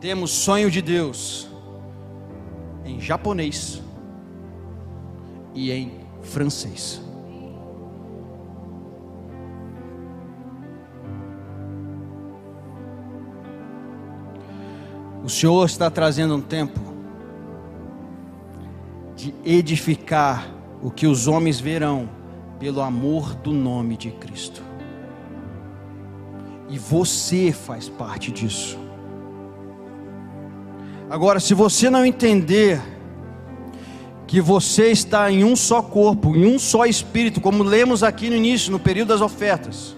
temos 0.00 0.30
sonho 0.30 0.70
de 0.70 0.82
Deus 0.82 1.48
em 2.84 3.00
japonês 3.00 3.83
e 5.54 5.70
em 5.70 5.92
francês. 6.22 7.00
O 15.24 15.28
Senhor 15.28 15.64
está 15.64 15.90
trazendo 15.90 16.34
um 16.34 16.40
tempo 16.40 16.80
de 19.16 19.34
edificar 19.42 20.46
o 20.82 20.90
que 20.90 21.06
os 21.06 21.26
homens 21.26 21.58
verão 21.58 22.10
pelo 22.58 22.82
amor 22.82 23.34
do 23.36 23.52
nome 23.52 23.96
de 23.96 24.10
Cristo. 24.10 24.62
E 26.68 26.78
você 26.78 27.52
faz 27.52 27.88
parte 27.88 28.30
disso. 28.30 28.78
Agora, 31.08 31.40
se 31.40 31.54
você 31.54 31.88
não 31.88 32.04
entender 32.04 32.82
que 34.34 34.40
você 34.40 34.90
está 34.90 35.30
em 35.30 35.44
um 35.44 35.54
só 35.54 35.80
corpo, 35.80 36.34
em 36.34 36.44
um 36.44 36.58
só 36.58 36.86
espírito, 36.86 37.40
como 37.40 37.62
lemos 37.62 38.02
aqui 38.02 38.28
no 38.28 38.34
início, 38.34 38.72
no 38.72 38.80
período 38.80 39.10
das 39.10 39.20
ofertas, 39.20 39.94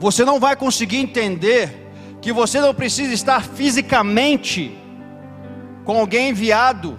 você 0.00 0.24
não 0.24 0.40
vai 0.40 0.56
conseguir 0.56 0.96
entender 0.96 1.92
que 2.22 2.32
você 2.32 2.62
não 2.62 2.72
precisa 2.72 3.12
estar 3.12 3.44
fisicamente 3.44 4.74
com 5.84 5.98
alguém 5.98 6.30
enviado 6.30 6.98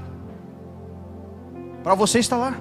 para 1.83 1.95
você 1.95 2.19
estar 2.19 2.37
lá. 2.37 2.55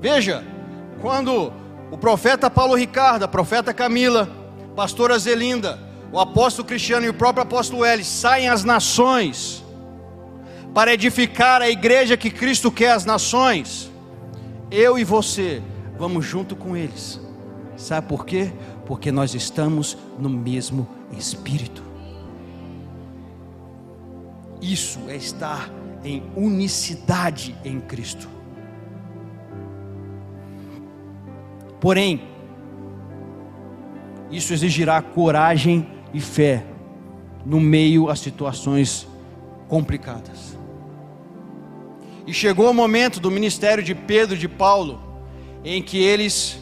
Veja, 0.00 0.44
quando 1.00 1.52
o 1.92 1.96
profeta 1.96 2.50
Paulo 2.50 2.74
Ricardo, 2.74 3.22
a 3.22 3.28
profeta 3.28 3.72
Camila, 3.72 4.28
pastora 4.74 5.16
Zelinda, 5.16 5.78
o 6.10 6.18
apóstolo 6.18 6.66
Cristiano 6.66 7.06
e 7.06 7.08
o 7.08 7.14
próprio 7.14 7.44
apóstolo 7.44 7.84
L 7.84 8.02
saem 8.02 8.48
às 8.48 8.64
nações 8.64 9.61
para 10.74 10.94
edificar 10.94 11.60
a 11.60 11.68
igreja 11.68 12.16
que 12.16 12.30
Cristo 12.30 12.70
quer 12.70 12.92
às 12.92 13.04
nações, 13.04 13.90
eu 14.70 14.98
e 14.98 15.04
você 15.04 15.62
vamos 15.98 16.24
junto 16.24 16.56
com 16.56 16.76
eles. 16.76 17.20
Sabe 17.76 18.06
por 18.06 18.24
quê? 18.24 18.52
porque 18.86 19.12
nós 19.12 19.34
estamos 19.34 19.96
no 20.18 20.28
mesmo 20.28 20.86
Espírito. 21.16 21.82
Isso 24.60 25.00
é 25.08 25.16
estar 25.16 25.70
em 26.04 26.22
unicidade 26.36 27.56
em 27.64 27.80
Cristo. 27.80 28.28
Porém, 31.80 32.22
isso 34.30 34.52
exigirá 34.52 35.02
coragem 35.02 35.88
e 36.12 36.20
fé 36.20 36.64
no 37.44 37.60
meio 37.60 38.08
a 38.08 38.14
situações 38.14 39.08
complicadas. 39.68 40.56
E 42.26 42.32
chegou 42.32 42.70
o 42.70 42.74
momento 42.74 43.18
do 43.18 43.30
ministério 43.30 43.82
de 43.82 43.94
Pedro 43.94 44.36
e 44.36 44.38
de 44.38 44.48
Paulo 44.48 45.00
em 45.64 45.82
que 45.82 45.98
eles 45.98 46.58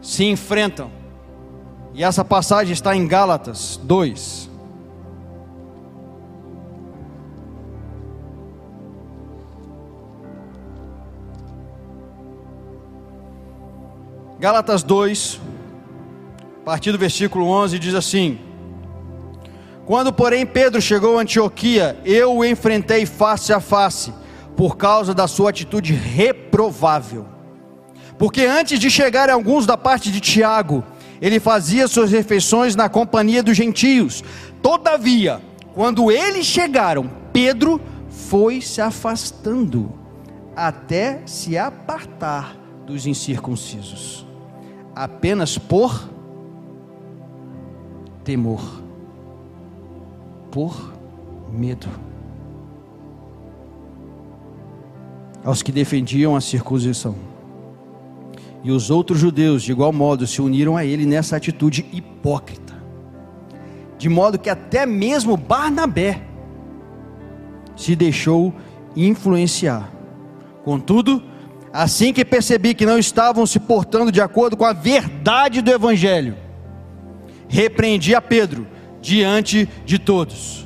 se 0.00 0.24
enfrentam. 0.24 0.90
E 1.94 2.02
essa 2.02 2.24
passagem 2.24 2.72
está 2.72 2.96
em 2.96 3.06
Gálatas 3.06 3.78
2. 3.82 4.50
Gálatas 14.40 14.82
2, 14.82 15.40
a 16.62 16.64
partir 16.64 16.90
do 16.90 16.98
versículo 16.98 17.46
11, 17.46 17.78
diz 17.78 17.94
assim: 17.94 18.40
Quando, 19.84 20.12
porém, 20.12 20.46
Pedro 20.46 20.80
chegou 20.80 21.18
a 21.18 21.22
Antioquia, 21.22 21.98
eu 22.04 22.36
o 22.36 22.44
enfrentei 22.44 23.04
face 23.04 23.52
a 23.52 23.60
face, 23.60 24.12
por 24.56 24.76
causa 24.76 25.12
da 25.12 25.26
sua 25.26 25.50
atitude 25.50 25.92
reprovável 25.92 27.32
porque 28.22 28.42
antes 28.42 28.78
de 28.78 28.88
chegar 28.88 29.28
alguns 29.28 29.66
da 29.66 29.76
parte 29.76 30.10
de 30.12 30.20
Tiago, 30.20 30.84
ele 31.20 31.40
fazia 31.40 31.88
suas 31.88 32.12
refeições 32.12 32.76
na 32.76 32.88
companhia 32.88 33.42
dos 33.42 33.56
gentios. 33.56 34.22
Todavia, 34.62 35.40
quando 35.74 36.08
eles 36.08 36.46
chegaram, 36.46 37.10
Pedro 37.32 37.80
foi 38.08 38.60
se 38.60 38.80
afastando 38.80 39.92
até 40.54 41.22
se 41.26 41.58
apartar 41.58 42.56
dos 42.86 43.06
incircuncisos, 43.06 44.24
apenas 44.94 45.58
por 45.58 46.08
temor, 48.22 48.81
por 50.52 50.92
medo. 51.50 51.88
Aos 55.42 55.62
que 55.62 55.72
defendiam 55.72 56.36
a 56.36 56.40
circuncisão. 56.40 57.16
E 58.62 58.70
os 58.70 58.90
outros 58.90 59.18
judeus, 59.18 59.64
de 59.64 59.72
igual 59.72 59.92
modo, 59.92 60.24
se 60.24 60.40
uniram 60.40 60.76
a 60.76 60.84
ele 60.84 61.04
nessa 61.04 61.36
atitude 61.36 61.84
hipócrita. 61.92 62.74
De 63.98 64.08
modo 64.08 64.38
que 64.38 64.50
até 64.50 64.86
mesmo 64.86 65.36
Barnabé 65.36 66.22
se 67.74 67.96
deixou 67.96 68.54
influenciar. 68.94 69.90
Contudo, 70.64 71.20
assim 71.72 72.12
que 72.12 72.24
percebi 72.24 72.74
que 72.74 72.86
não 72.86 72.98
estavam 72.98 73.46
se 73.46 73.58
portando 73.58 74.12
de 74.12 74.20
acordo 74.20 74.56
com 74.56 74.64
a 74.64 74.72
verdade 74.72 75.60
do 75.60 75.72
Evangelho, 75.72 76.36
repreendi 77.48 78.14
a 78.14 78.20
Pedro 78.20 78.66
diante 79.02 79.68
de 79.84 79.98
todos 79.98 80.62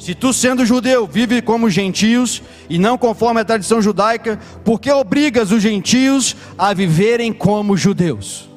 se 0.00 0.14
tu, 0.14 0.32
sendo 0.32 0.64
judeu, 0.64 1.06
vive 1.06 1.42
como 1.42 1.68
gentios 1.68 2.42
e 2.70 2.78
não 2.78 2.96
conforme 2.96 3.42
a 3.42 3.44
tradição 3.44 3.82
judaica, 3.82 4.40
por 4.64 4.80
que 4.80 4.90
obrigas 4.90 5.52
os 5.52 5.62
gentios 5.62 6.34
a 6.56 6.72
viverem 6.72 7.34
como 7.34 7.76
judeus? 7.76 8.48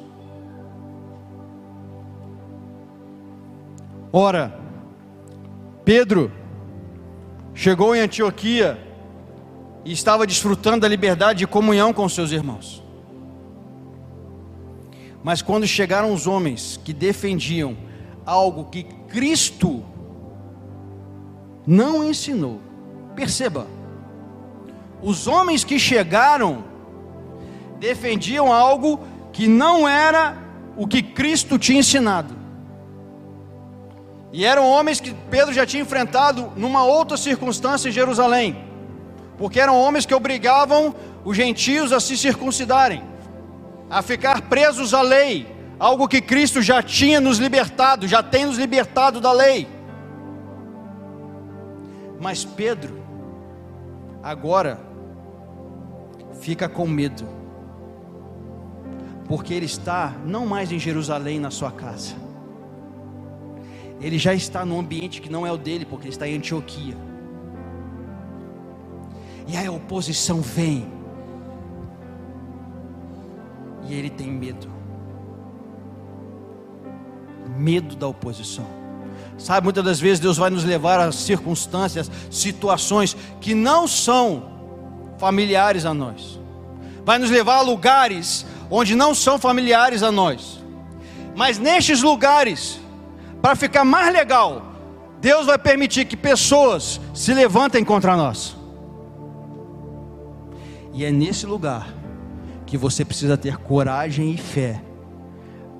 Ora, 4.10 4.58
Pedro 5.84 6.32
chegou 7.52 7.94
em 7.94 8.00
Antioquia 8.00 8.78
e 9.84 9.92
estava 9.92 10.26
desfrutando 10.26 10.80
da 10.80 10.88
liberdade 10.88 11.40
de 11.40 11.46
comunhão 11.46 11.92
com 11.92 12.08
seus 12.08 12.30
irmãos. 12.30 12.82
Mas 15.22 15.42
quando 15.42 15.66
chegaram 15.66 16.10
os 16.10 16.26
homens 16.26 16.80
que 16.82 16.94
defendiam 16.94 17.76
algo 18.24 18.64
que 18.64 18.86
Cristo 19.14 19.84
não 21.64 22.02
ensinou. 22.02 22.60
Perceba, 23.14 23.68
os 25.00 25.28
homens 25.28 25.62
que 25.62 25.78
chegaram 25.78 26.64
defendiam 27.78 28.52
algo 28.52 28.98
que 29.32 29.46
não 29.46 29.88
era 29.88 30.36
o 30.76 30.88
que 30.88 31.00
Cristo 31.00 31.60
tinha 31.60 31.78
ensinado. 31.78 32.34
E 34.32 34.44
eram 34.44 34.68
homens 34.68 35.00
que 35.00 35.14
Pedro 35.30 35.54
já 35.54 35.64
tinha 35.64 35.84
enfrentado 35.84 36.52
numa 36.56 36.84
outra 36.84 37.16
circunstância 37.16 37.88
em 37.88 37.92
Jerusalém, 37.92 38.64
porque 39.38 39.60
eram 39.60 39.80
homens 39.80 40.04
que 40.04 40.14
obrigavam 40.14 40.92
os 41.24 41.36
gentios 41.36 41.92
a 41.92 42.00
se 42.00 42.16
circuncidarem, 42.16 43.04
a 43.88 44.02
ficar 44.02 44.42
presos 44.42 44.92
à 44.92 45.02
lei, 45.02 45.53
algo 45.78 46.08
que 46.08 46.20
Cristo 46.20 46.62
já 46.62 46.82
tinha 46.82 47.20
nos 47.20 47.38
libertado, 47.38 48.06
já 48.06 48.22
tem 48.22 48.46
nos 48.46 48.58
libertado 48.58 49.20
da 49.20 49.32
lei. 49.32 49.68
Mas 52.20 52.44
Pedro, 52.44 53.02
agora, 54.22 54.80
fica 56.40 56.68
com 56.68 56.86
medo, 56.86 57.26
porque 59.26 59.52
ele 59.52 59.66
está 59.66 60.14
não 60.24 60.46
mais 60.46 60.72
em 60.72 60.78
Jerusalém 60.78 61.38
na 61.38 61.50
sua 61.50 61.70
casa, 61.70 62.14
ele 64.00 64.18
já 64.18 64.34
está 64.34 64.64
num 64.64 64.78
ambiente 64.78 65.20
que 65.20 65.30
não 65.30 65.46
é 65.46 65.52
o 65.52 65.56
dele, 65.56 65.84
porque 65.84 66.06
ele 66.06 66.14
está 66.14 66.28
em 66.28 66.36
Antioquia. 66.36 66.96
E 69.46 69.56
a 69.56 69.70
oposição 69.70 70.40
vem. 70.40 70.86
E 73.86 73.94
ele 73.94 74.10
tem 74.10 74.30
medo. 74.30 74.73
Medo 77.56 77.96
da 77.96 78.06
oposição. 78.06 78.66
Sabe, 79.36 79.64
muitas 79.64 79.84
das 79.84 80.00
vezes 80.00 80.20
Deus 80.20 80.36
vai 80.36 80.50
nos 80.50 80.64
levar 80.64 81.00
a 81.00 81.10
circunstâncias, 81.10 82.10
situações 82.30 83.16
que 83.40 83.54
não 83.54 83.88
são 83.88 84.50
familiares 85.18 85.84
a 85.84 85.92
nós. 85.92 86.40
Vai 87.04 87.18
nos 87.18 87.30
levar 87.30 87.56
a 87.56 87.62
lugares 87.62 88.46
onde 88.70 88.94
não 88.94 89.14
são 89.14 89.38
familiares 89.38 90.02
a 90.02 90.10
nós. 90.12 90.62
Mas 91.34 91.58
nestes 91.58 92.00
lugares, 92.00 92.80
para 93.42 93.56
ficar 93.56 93.84
mais 93.84 94.12
legal, 94.12 94.62
Deus 95.20 95.46
vai 95.46 95.58
permitir 95.58 96.04
que 96.04 96.16
pessoas 96.16 97.00
se 97.12 97.34
levantem 97.34 97.84
contra 97.84 98.16
nós. 98.16 98.56
E 100.92 101.04
é 101.04 101.10
nesse 101.10 101.44
lugar 101.44 101.92
que 102.66 102.78
você 102.78 103.04
precisa 103.04 103.36
ter 103.36 103.56
coragem 103.56 104.30
e 104.30 104.36
fé 104.36 104.80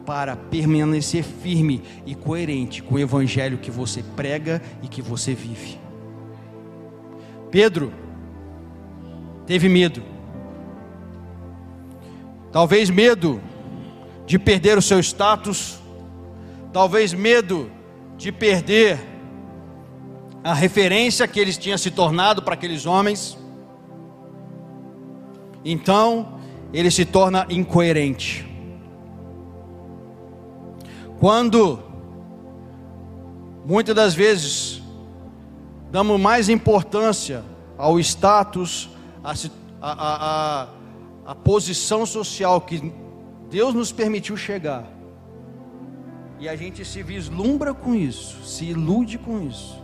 para 0.05 0.37
permanecer 0.37 1.25
firme 1.25 1.83
e 2.05 2.15
coerente 2.15 2.83
com 2.83 2.97
o 2.97 2.99
evangelho 2.99 3.59
que 3.59 3.71
você 3.71 4.03
prega 4.17 4.61
e 4.83 4.89
que 4.89 5.01
você 5.01 5.35
vive. 5.35 5.79
Pedro 7.51 7.93
teve 9.47 9.69
medo. 9.69 10.03
Talvez 12.53 12.91
medo 12.91 13.41
de 14.27 14.39
perder 14.39 14.79
o 14.79 14.83
seu 14.83 15.01
status, 15.01 15.79
talvez 16.73 17.13
medo 17.13 17.71
de 18.17 18.31
perder 18.31 18.99
a 20.43 20.53
referência 20.53 21.27
que 21.27 21.41
eles 21.41 21.57
tinham 21.57 21.79
se 21.79 21.91
tornado 21.91 22.43
para 22.43 22.55
aqueles 22.55 22.87
homens. 22.87 23.37
Então, 25.65 26.39
ele 26.73 26.91
se 26.91 27.05
torna 27.05 27.47
incoerente. 27.49 28.54
Quando 31.25 31.79
muitas 33.65 33.95
das 33.95 34.15
vezes 34.15 34.83
damos 35.91 36.21
mais 36.21 36.51
importância 36.51 37.43
ao 37.79 37.99
status, 37.99 38.91
a, 39.25 39.33
a, 39.81 39.95
a, 40.61 40.69
a 41.25 41.35
posição 41.35 42.05
social 42.05 42.61
que 42.61 42.93
Deus 43.49 43.73
nos 43.73 43.91
permitiu 43.91 44.37
chegar, 44.37 44.87
e 46.39 46.47
a 46.47 46.55
gente 46.57 46.85
se 46.85 47.03
vislumbra 47.03 47.73
com 47.73 47.95
isso, 47.95 48.45
se 48.45 48.67
ilude 48.67 49.17
com 49.17 49.49
isso, 49.49 49.83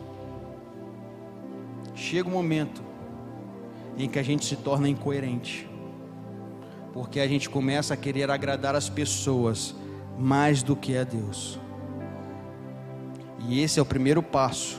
chega 1.95 2.29
um 2.29 2.33
momento 2.33 2.83
em 3.97 4.11
que 4.11 4.19
a 4.19 4.23
gente 4.23 4.45
se 4.45 4.57
torna 4.57 4.91
incoerente 4.91 5.67
porque 6.93 7.19
a 7.19 7.27
gente 7.27 7.49
começa 7.49 7.95
a 7.95 7.97
querer 7.97 8.31
agradar 8.31 8.75
as 8.75 8.91
pessoas 8.91 9.75
mais 10.21 10.63
do 10.63 10.77
que 10.77 10.97
a 10.97 11.03
Deus. 11.03 11.59
E 13.49 13.63
esse 13.63 13.79
é 13.79 13.83
o 13.83 13.87
primeiro 13.87 14.23
passo 14.23 14.79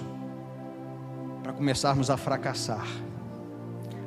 para 1.42 1.52
começarmos 1.52 2.12
a 2.12 2.16
fracassar. 2.16 2.86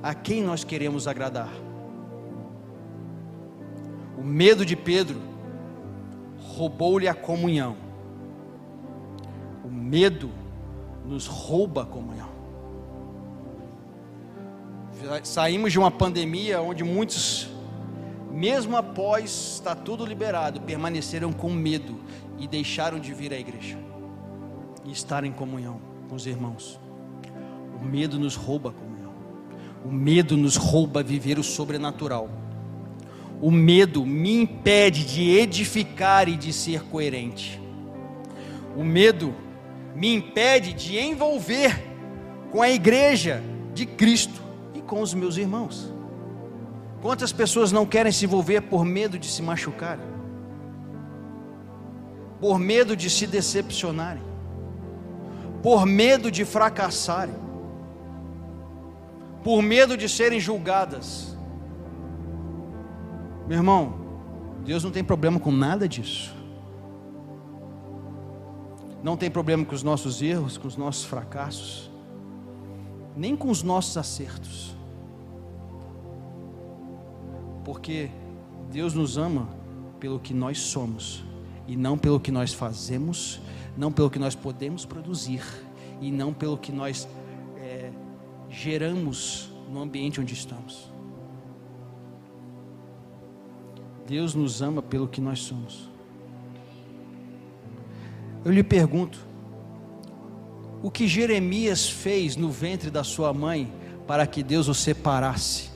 A 0.00 0.14
quem 0.14 0.42
nós 0.42 0.62
queremos 0.62 1.08
agradar? 1.08 1.52
O 4.16 4.22
medo 4.22 4.64
de 4.64 4.76
Pedro 4.76 5.20
roubou-lhe 6.38 7.08
a 7.08 7.14
comunhão. 7.14 7.76
O 9.64 9.68
medo 9.68 10.30
nos 11.04 11.26
rouba 11.26 11.82
a 11.82 11.86
comunhão. 11.86 12.28
Saímos 15.24 15.72
de 15.72 15.78
uma 15.80 15.90
pandemia 15.90 16.62
onde 16.62 16.84
muitos 16.84 17.53
mesmo 18.34 18.76
após 18.76 19.54
estar 19.54 19.76
tudo 19.76 20.04
liberado, 20.04 20.60
permaneceram 20.60 21.32
com 21.32 21.52
medo 21.52 22.00
e 22.36 22.48
deixaram 22.48 22.98
de 22.98 23.14
vir 23.14 23.32
à 23.32 23.38
igreja 23.38 23.78
e 24.84 24.90
estar 24.90 25.22
em 25.22 25.30
comunhão 25.30 25.80
com 26.08 26.16
os 26.16 26.26
irmãos. 26.26 26.80
O 27.80 27.84
medo 27.84 28.18
nos 28.18 28.34
rouba 28.34 28.70
a 28.70 28.72
comunhão, 28.72 29.14
o 29.84 29.92
medo 29.92 30.36
nos 30.36 30.56
rouba 30.56 31.00
viver 31.00 31.38
o 31.38 31.44
sobrenatural. 31.44 32.28
O 33.40 33.52
medo 33.52 34.04
me 34.04 34.42
impede 34.42 35.04
de 35.04 35.30
edificar 35.30 36.28
e 36.28 36.36
de 36.36 36.52
ser 36.52 36.82
coerente. 36.84 37.60
O 38.76 38.82
medo 38.82 39.32
me 39.94 40.12
impede 40.12 40.72
de 40.72 40.98
envolver 40.98 41.80
com 42.50 42.60
a 42.60 42.68
igreja 42.68 43.42
de 43.72 43.86
Cristo 43.86 44.42
e 44.74 44.80
com 44.80 45.00
os 45.00 45.14
meus 45.14 45.36
irmãos. 45.36 45.93
Quantas 47.04 47.34
pessoas 47.34 47.70
não 47.70 47.84
querem 47.84 48.10
se 48.10 48.24
envolver 48.24 48.62
por 48.62 48.82
medo 48.82 49.18
de 49.18 49.26
se 49.28 49.42
machucarem? 49.42 50.06
Por 52.40 52.58
medo 52.58 52.96
de 52.96 53.10
se 53.10 53.26
decepcionarem? 53.26 54.22
Por 55.62 55.84
medo 55.84 56.30
de 56.30 56.46
fracassarem? 56.46 57.34
Por 59.42 59.60
medo 59.60 59.98
de 59.98 60.08
serem 60.08 60.40
julgadas? 60.40 61.36
Meu 63.46 63.58
irmão, 63.58 63.98
Deus 64.64 64.82
não 64.82 64.90
tem 64.90 65.04
problema 65.04 65.38
com 65.38 65.52
nada 65.52 65.86
disso. 65.86 66.34
Não 69.02 69.14
tem 69.14 69.30
problema 69.30 69.62
com 69.62 69.74
os 69.74 69.82
nossos 69.82 70.22
erros, 70.22 70.56
com 70.56 70.66
os 70.66 70.78
nossos 70.78 71.04
fracassos, 71.04 71.90
nem 73.14 73.36
com 73.36 73.50
os 73.50 73.62
nossos 73.62 73.94
acertos. 73.98 74.73
Porque 77.64 78.10
Deus 78.70 78.94
nos 78.94 79.16
ama 79.16 79.48
pelo 79.98 80.18
que 80.18 80.34
nós 80.34 80.58
somos 80.58 81.24
e 81.66 81.76
não 81.76 81.96
pelo 81.96 82.20
que 82.20 82.30
nós 82.30 82.52
fazemos, 82.52 83.40
não 83.76 83.90
pelo 83.90 84.10
que 84.10 84.18
nós 84.18 84.34
podemos 84.34 84.84
produzir 84.84 85.42
e 86.00 86.10
não 86.10 86.32
pelo 86.32 86.58
que 86.58 86.70
nós 86.70 87.08
é, 87.56 87.90
geramos 88.50 89.50
no 89.70 89.80
ambiente 89.80 90.20
onde 90.20 90.34
estamos. 90.34 90.92
Deus 94.06 94.34
nos 94.34 94.60
ama 94.60 94.82
pelo 94.82 95.08
que 95.08 95.20
nós 95.20 95.40
somos. 95.40 95.88
Eu 98.44 98.52
lhe 98.52 98.62
pergunto: 98.62 99.26
o 100.82 100.90
que 100.90 101.08
Jeremias 101.08 101.88
fez 101.88 102.36
no 102.36 102.50
ventre 102.50 102.90
da 102.90 103.02
sua 103.02 103.32
mãe 103.32 103.72
para 104.06 104.26
que 104.26 104.42
Deus 104.42 104.68
o 104.68 104.74
separasse 104.74 105.70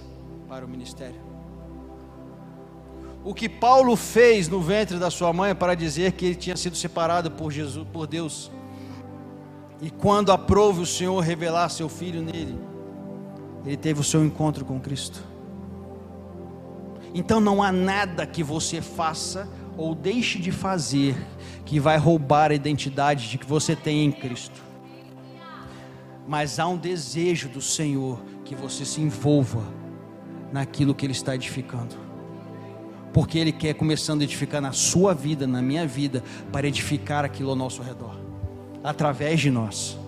para 0.46 0.66
o 0.66 0.68
ministério? 0.68 1.27
O 3.28 3.34
que 3.34 3.46
Paulo 3.46 3.94
fez 3.94 4.48
no 4.48 4.58
ventre 4.58 4.98
da 4.98 5.10
sua 5.10 5.34
mãe 5.34 5.54
para 5.54 5.74
dizer 5.74 6.12
que 6.12 6.24
ele 6.24 6.34
tinha 6.34 6.56
sido 6.56 6.74
separado 6.74 7.30
por 7.30 7.52
Jesus, 7.52 7.86
por 7.92 8.06
Deus. 8.06 8.50
E 9.82 9.90
quando 9.90 10.32
aprove 10.32 10.80
o 10.80 10.86
Senhor 10.86 11.20
revelar 11.20 11.68
seu 11.68 11.90
filho 11.90 12.22
nele, 12.22 12.58
ele 13.66 13.76
teve 13.76 14.00
o 14.00 14.02
seu 14.02 14.24
encontro 14.24 14.64
com 14.64 14.80
Cristo. 14.80 15.22
Então 17.12 17.38
não 17.38 17.62
há 17.62 17.70
nada 17.70 18.24
que 18.24 18.42
você 18.42 18.80
faça 18.80 19.46
ou 19.76 19.94
deixe 19.94 20.38
de 20.38 20.50
fazer 20.50 21.14
que 21.66 21.78
vai 21.78 21.98
roubar 21.98 22.50
a 22.50 22.54
identidade 22.54 23.28
de 23.28 23.36
que 23.36 23.44
você 23.44 23.76
tem 23.76 24.06
em 24.06 24.10
Cristo. 24.10 24.62
Mas 26.26 26.58
há 26.58 26.66
um 26.66 26.78
desejo 26.78 27.50
do 27.50 27.60
Senhor 27.60 28.22
que 28.42 28.54
você 28.54 28.86
se 28.86 29.02
envolva 29.02 29.64
naquilo 30.50 30.94
que 30.94 31.04
Ele 31.04 31.12
está 31.12 31.34
edificando 31.34 32.07
porque 33.12 33.38
Ele 33.38 33.52
quer 33.52 33.74
começando 33.74 34.20
a 34.20 34.24
edificar 34.24 34.60
na 34.60 34.72
sua 34.72 35.14
vida, 35.14 35.46
na 35.46 35.62
minha 35.62 35.86
vida, 35.86 36.22
para 36.52 36.66
edificar 36.66 37.24
aquilo 37.24 37.50
ao 37.50 37.56
nosso 37.56 37.82
redor, 37.82 38.16
através 38.82 39.40
de 39.40 39.50
nós. 39.50 39.98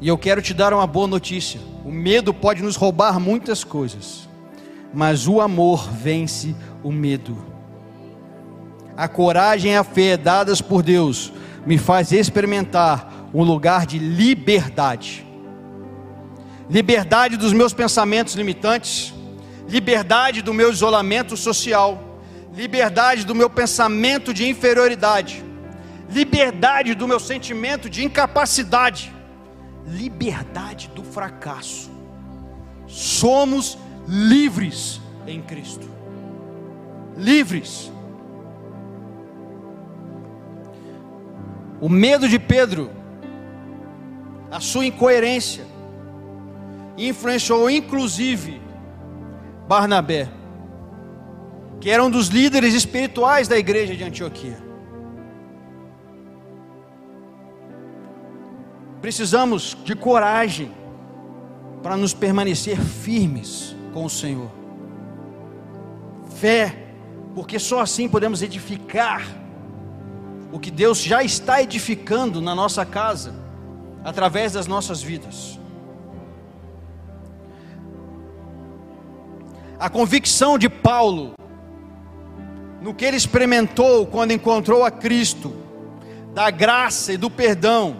E 0.00 0.08
eu 0.08 0.18
quero 0.18 0.42
te 0.42 0.52
dar 0.52 0.72
uma 0.72 0.86
boa 0.86 1.06
notícia: 1.06 1.60
o 1.84 1.90
medo 1.90 2.32
pode 2.32 2.62
nos 2.62 2.76
roubar 2.76 3.18
muitas 3.18 3.64
coisas, 3.64 4.28
mas 4.92 5.26
o 5.26 5.40
amor 5.40 5.90
vence 5.90 6.54
o 6.82 6.92
medo. 6.92 7.36
A 8.96 9.08
coragem 9.08 9.72
e 9.72 9.76
a 9.76 9.84
fé 9.84 10.16
dadas 10.16 10.60
por 10.60 10.82
Deus 10.82 11.32
me 11.66 11.76
faz 11.76 12.12
experimentar 12.12 13.28
um 13.34 13.42
lugar 13.42 13.84
de 13.84 13.98
liberdade 13.98 15.25
liberdade 16.68 17.36
dos 17.36 17.52
meus 17.52 17.72
pensamentos 17.72 18.34
limitantes, 18.34 19.14
liberdade 19.68 20.42
do 20.42 20.52
meu 20.52 20.70
isolamento 20.70 21.36
social, 21.36 22.20
liberdade 22.54 23.24
do 23.24 23.34
meu 23.34 23.48
pensamento 23.48 24.32
de 24.32 24.48
inferioridade, 24.48 25.44
liberdade 26.10 26.94
do 26.94 27.06
meu 27.06 27.20
sentimento 27.20 27.88
de 27.88 28.04
incapacidade, 28.04 29.12
liberdade 29.86 30.90
do 30.94 31.04
fracasso. 31.04 31.90
Somos 32.86 33.78
livres 34.06 35.00
em 35.26 35.42
Cristo. 35.42 35.88
Livres. 37.16 37.90
o 41.80 41.88
medo 41.88 42.28
de 42.28 42.38
Pedro, 42.38 42.90
a 44.50 44.60
sua 44.60 44.86
incoerência, 44.86 45.64
influenciou 46.96 47.68
inclusive 47.68 48.60
Barnabé, 49.68 50.28
que 51.80 51.90
era 51.90 52.02
um 52.02 52.10
dos 52.10 52.28
líderes 52.28 52.74
espirituais 52.74 53.48
da 53.48 53.58
igreja 53.58 53.94
de 53.94 54.04
Antioquia. 54.04 54.58
Precisamos 59.00 59.76
de 59.84 59.94
coragem 59.94 60.70
para 61.82 61.96
nos 61.96 62.14
permanecer 62.14 62.80
firmes 62.80 63.76
com 63.92 64.04
o 64.04 64.10
Senhor. 64.10 64.50
Fé, 66.36 66.86
porque 67.34 67.58
só 67.58 67.80
assim 67.80 68.08
podemos 68.08 68.42
edificar 68.42 69.22
o 70.52 70.58
que 70.58 70.70
Deus 70.70 71.02
já 71.02 71.22
está 71.22 71.62
edificando 71.62 72.40
na 72.40 72.54
nossa 72.54 72.84
casa, 72.84 73.34
através 74.02 74.52
das 74.52 74.66
nossas 74.66 75.02
vidas. 75.02 75.58
A 79.78 79.90
convicção 79.90 80.58
de 80.58 80.68
Paulo, 80.68 81.34
no 82.80 82.94
que 82.94 83.04
ele 83.04 83.16
experimentou 83.16 84.06
quando 84.06 84.32
encontrou 84.32 84.84
a 84.84 84.90
Cristo, 84.90 85.54
da 86.32 86.50
graça 86.50 87.12
e 87.12 87.16
do 87.16 87.30
perdão, 87.30 87.96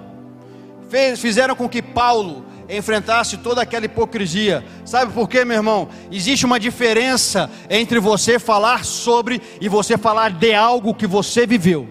fez, 0.89 1.21
fizeram 1.21 1.55
com 1.55 1.69
que 1.69 1.83
Paulo 1.83 2.47
enfrentasse 2.69 3.37
toda 3.37 3.63
aquela 3.63 3.85
hipocrisia. 3.87 4.65
Sabe 4.85 5.13
por 5.13 5.29
quê, 5.29 5.45
meu 5.45 5.57
irmão? 5.57 5.89
Existe 6.11 6.47
uma 6.47 6.59
diferença 6.59 7.51
entre 7.69 7.99
você 7.99 8.39
falar 8.39 8.85
sobre 8.85 9.41
e 9.61 9.69
você 9.69 9.99
falar 9.99 10.31
de 10.31 10.55
algo 10.55 10.95
que 10.95 11.07
você 11.07 11.47
viveu. 11.47 11.89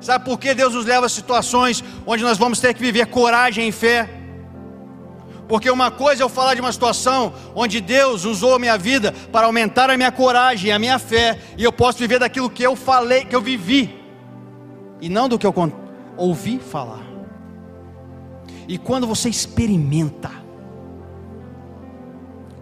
Sabe 0.00 0.24
por 0.24 0.38
que 0.38 0.54
Deus 0.54 0.74
nos 0.74 0.84
leva 0.84 1.06
a 1.06 1.08
situações 1.08 1.82
onde 2.06 2.22
nós 2.22 2.38
vamos 2.38 2.60
ter 2.60 2.72
que 2.72 2.80
viver 2.80 3.06
coragem 3.06 3.68
e 3.68 3.72
fé? 3.72 4.17
Porque 5.48 5.70
uma 5.70 5.90
coisa 5.90 6.22
é 6.22 6.24
eu 6.24 6.28
falar 6.28 6.54
de 6.54 6.60
uma 6.60 6.70
situação 6.70 7.32
onde 7.54 7.80
Deus 7.80 8.26
usou 8.26 8.54
a 8.54 8.58
minha 8.58 8.76
vida 8.76 9.12
para 9.32 9.46
aumentar 9.46 9.88
a 9.88 9.96
minha 9.96 10.12
coragem, 10.12 10.70
a 10.70 10.78
minha 10.78 10.98
fé, 10.98 11.38
e 11.56 11.64
eu 11.64 11.72
posso 11.72 11.98
viver 11.98 12.18
daquilo 12.18 12.50
que 12.50 12.62
eu 12.62 12.76
falei, 12.76 13.24
que 13.24 13.34
eu 13.34 13.40
vivi, 13.40 13.98
e 15.00 15.08
não 15.08 15.26
do 15.26 15.38
que 15.38 15.46
eu 15.46 15.54
ouvi 16.18 16.58
falar. 16.58 17.06
E 18.68 18.76
quando 18.76 19.06
você 19.06 19.30
experimenta, 19.30 20.30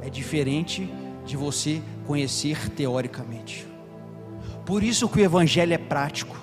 é 0.01 0.09
diferente 0.09 0.89
de 1.25 1.37
você 1.37 1.83
conhecer 2.07 2.71
teoricamente. 2.71 3.67
Por 4.65 4.85
isso 4.85 5.09
que 5.09 5.19
o 5.19 5.25
evangelho 5.25 5.75
é 5.75 5.79
prático. 5.79 6.37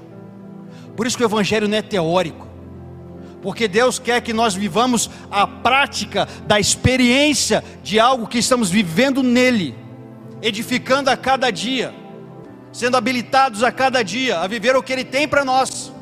Por 0.98 1.08
isso 1.08 1.16
que 1.16 1.24
o 1.24 1.26
evangelho 1.26 1.70
não 1.70 1.78
é 1.78 1.82
teórico. 1.82 2.53
Porque 3.44 3.68
Deus 3.68 4.00
quer 4.00 4.22
que 4.22 4.34
nós 4.34 4.56
vivamos 4.56 5.10
a 5.30 5.46
prática 5.46 6.28
da 6.48 6.60
experiência 6.60 7.64
de 7.84 8.00
algo 8.00 8.26
que 8.26 8.40
estamos 8.40 8.72
vivendo 8.72 9.22
nele, 9.22 9.76
edificando 10.42 11.12
a 11.12 11.18
cada 11.18 11.52
dia, 11.52 11.94
sendo 12.72 12.98
habilitados 12.98 13.62
a 13.62 13.72
cada 13.72 14.02
dia 14.02 14.40
a 14.40 14.48
viver 14.48 14.76
o 14.76 14.82
que 14.82 14.92
ele 14.92 15.06
tem 15.06 15.28
para 15.28 15.46
nós. 15.46 15.94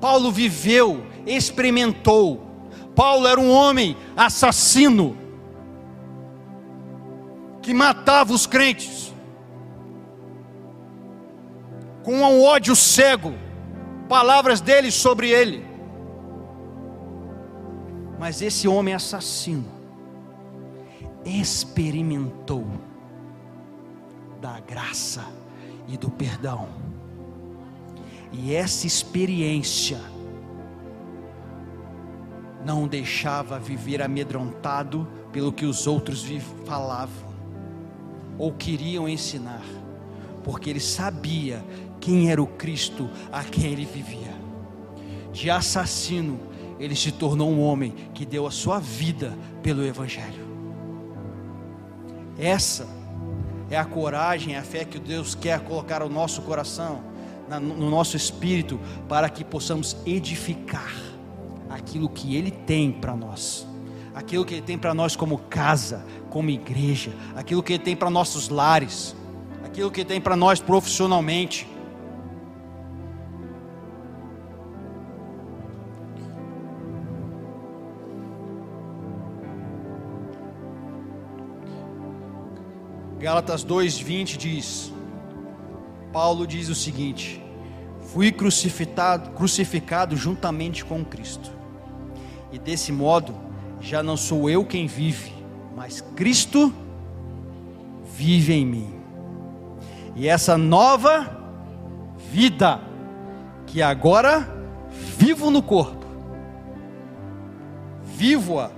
Paulo 0.00 0.32
viveu 0.32 1.06
experimentou. 1.26 2.48
Paulo 2.94 3.26
era 3.26 3.40
um 3.40 3.50
homem 3.50 3.96
assassino, 4.16 5.16
que 7.62 7.72
matava 7.72 8.32
os 8.32 8.46
crentes, 8.46 9.12
com 12.02 12.16
um 12.16 12.42
ódio 12.42 12.76
cego, 12.76 13.34
palavras 14.08 14.60
dele 14.60 14.90
sobre 14.90 15.30
ele. 15.30 15.64
Mas 18.18 18.40
esse 18.40 18.68
homem 18.68 18.94
assassino 18.94 19.66
experimentou 21.24 22.66
da 24.40 24.60
graça 24.60 25.24
e 25.88 25.96
do 25.96 26.10
perdão. 26.10 26.68
E 28.32 28.54
essa 28.54 28.86
experiência 28.86 30.00
não 32.64 32.84
o 32.84 32.88
deixava 32.88 33.58
viver 33.58 34.00
amedrontado 34.00 35.06
pelo 35.32 35.52
que 35.52 35.64
os 35.64 35.86
outros 35.86 36.24
falavam 36.64 37.32
ou 38.38 38.52
queriam 38.52 39.08
ensinar, 39.08 39.62
porque 40.42 40.70
ele 40.70 40.80
sabia 40.80 41.64
quem 42.02 42.30
era 42.30 42.42
o 42.42 42.46
Cristo 42.46 43.08
a 43.32 43.44
quem 43.44 43.70
ele 43.70 43.86
vivia. 43.86 44.34
De 45.32 45.48
assassino, 45.48 46.38
ele 46.78 46.96
se 46.96 47.12
tornou 47.12 47.48
um 47.48 47.62
homem 47.62 47.94
que 48.12 48.26
deu 48.26 48.44
a 48.44 48.50
sua 48.50 48.80
vida 48.80 49.38
pelo 49.62 49.86
Evangelho. 49.86 50.42
Essa 52.36 52.88
é 53.70 53.76
a 53.76 53.84
coragem, 53.84 54.56
a 54.56 54.62
fé 54.62 54.84
que 54.84 54.98
Deus 54.98 55.36
quer 55.36 55.60
colocar 55.60 56.00
no 56.00 56.08
nosso 56.08 56.42
coração, 56.42 57.04
no 57.48 57.88
nosso 57.88 58.16
espírito, 58.16 58.80
para 59.08 59.28
que 59.28 59.44
possamos 59.44 59.96
edificar 60.04 60.92
aquilo 61.70 62.08
que 62.08 62.34
Ele 62.34 62.50
tem 62.50 62.90
para 62.90 63.14
nós, 63.14 63.64
aquilo 64.12 64.44
que 64.44 64.54
Ele 64.54 64.62
tem 64.62 64.76
para 64.76 64.92
nós 64.92 65.14
como 65.14 65.38
casa, 65.38 66.04
como 66.30 66.50
igreja, 66.50 67.12
aquilo 67.36 67.62
que 67.62 67.74
Ele 67.74 67.82
tem 67.82 67.94
para 67.94 68.10
nossos 68.10 68.48
lares, 68.48 69.14
aquilo 69.64 69.90
que 69.90 70.00
Ele 70.00 70.08
tem 70.08 70.20
para 70.20 70.34
nós 70.34 70.60
profissionalmente. 70.60 71.70
Gálatas 83.22 83.64
2:20 83.64 84.36
diz: 84.36 84.92
Paulo 86.12 86.44
diz 86.44 86.68
o 86.68 86.74
seguinte: 86.74 87.40
Fui 88.12 88.32
crucificado, 88.32 89.30
crucificado 89.30 90.16
juntamente 90.16 90.84
com 90.84 91.04
Cristo. 91.04 91.52
E 92.50 92.58
desse 92.58 92.90
modo, 92.90 93.32
já 93.80 94.02
não 94.02 94.16
sou 94.16 94.50
eu 94.50 94.64
quem 94.64 94.88
vive, 94.88 95.32
mas 95.76 96.00
Cristo 96.16 96.74
vive 98.16 98.54
em 98.54 98.66
mim. 98.66 98.92
E 100.16 100.26
essa 100.26 100.58
nova 100.58 101.40
vida 102.32 102.80
que 103.68 103.80
agora 103.80 104.52
vivo 104.90 105.48
no 105.48 105.62
corpo, 105.62 106.04
vivo-a 108.02 108.72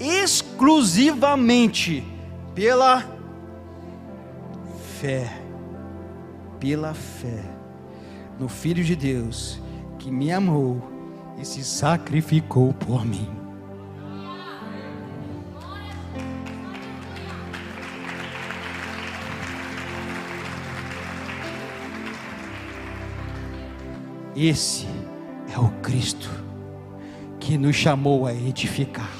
exclusivamente 0.00 2.02
pela 2.54 3.11
fé, 5.02 5.28
pela 6.60 6.94
fé 6.94 7.42
no 8.38 8.48
Filho 8.48 8.84
de 8.84 8.94
Deus 8.94 9.60
que 9.98 10.12
me 10.12 10.30
amou 10.30 10.80
e 11.40 11.44
se 11.44 11.64
sacrificou 11.64 12.72
por 12.72 13.04
mim. 13.04 13.28
Esse 24.36 24.86
é 25.52 25.58
o 25.58 25.68
Cristo 25.82 26.30
que 27.40 27.58
nos 27.58 27.74
chamou 27.74 28.24
a 28.24 28.32
edificar, 28.32 29.10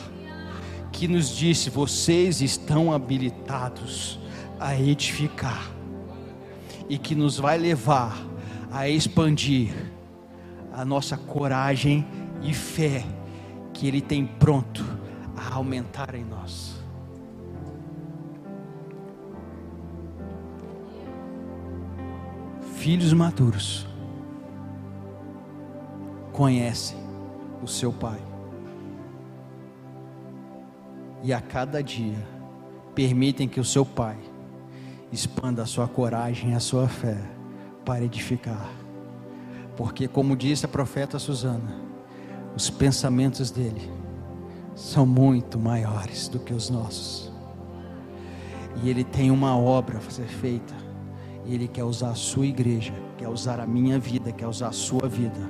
que 0.92 1.08
nos 1.08 1.36
disse: 1.36 1.70
vocês 1.70 2.40
estão 2.40 2.92
habilitados 2.92 4.21
a 4.62 4.78
edificar, 4.78 5.70
e 6.88 6.96
que 6.96 7.14
nos 7.14 7.38
vai 7.38 7.58
levar 7.58 8.16
a 8.70 8.88
expandir 8.88 9.72
a 10.72 10.84
nossa 10.84 11.16
coragem 11.16 12.06
e 12.42 12.54
fé 12.54 13.04
que 13.72 13.86
Ele 13.86 14.00
tem 14.00 14.24
pronto 14.24 14.84
a 15.36 15.54
aumentar 15.54 16.14
em 16.14 16.24
nós. 16.24 16.80
Filhos 22.76 23.12
maduros 23.12 23.86
conhecem 26.32 26.98
o 27.62 27.68
seu 27.68 27.92
Pai 27.92 28.20
e 31.22 31.32
a 31.32 31.40
cada 31.40 31.80
dia 31.82 32.18
permitem 32.94 33.46
que 33.46 33.60
o 33.60 33.64
seu 33.64 33.86
Pai 33.86 34.18
expanda 35.12 35.62
a 35.62 35.66
sua 35.66 35.86
coragem 35.86 36.54
a 36.54 36.60
sua 36.60 36.88
fé 36.88 37.18
para 37.84 38.04
edificar 38.04 38.82
porque, 39.76 40.06
como 40.06 40.36
disse 40.36 40.66
a 40.66 40.68
profeta 40.68 41.18
Susana, 41.18 41.80
os 42.54 42.68
pensamentos 42.68 43.50
dele 43.50 43.90
são 44.74 45.06
muito 45.06 45.58
maiores 45.58 46.28
do 46.28 46.38
que 46.38 46.52
os 46.52 46.68
nossos. 46.68 47.32
E 48.82 48.90
ele 48.90 49.04
tem 49.04 49.30
uma 49.30 49.56
obra 49.56 49.98
a 49.98 50.10
ser 50.10 50.26
feita 50.26 50.74
E 51.44 51.54
Ele 51.54 51.66
quer 51.66 51.82
usar 51.82 52.10
a 52.10 52.14
sua 52.14 52.46
igreja, 52.46 52.94
quer 53.18 53.28
usar 53.28 53.58
a 53.58 53.66
minha 53.66 53.98
vida, 53.98 54.30
quer 54.30 54.46
usar 54.46 54.68
a 54.68 54.72
sua 54.72 55.08
vida, 55.08 55.40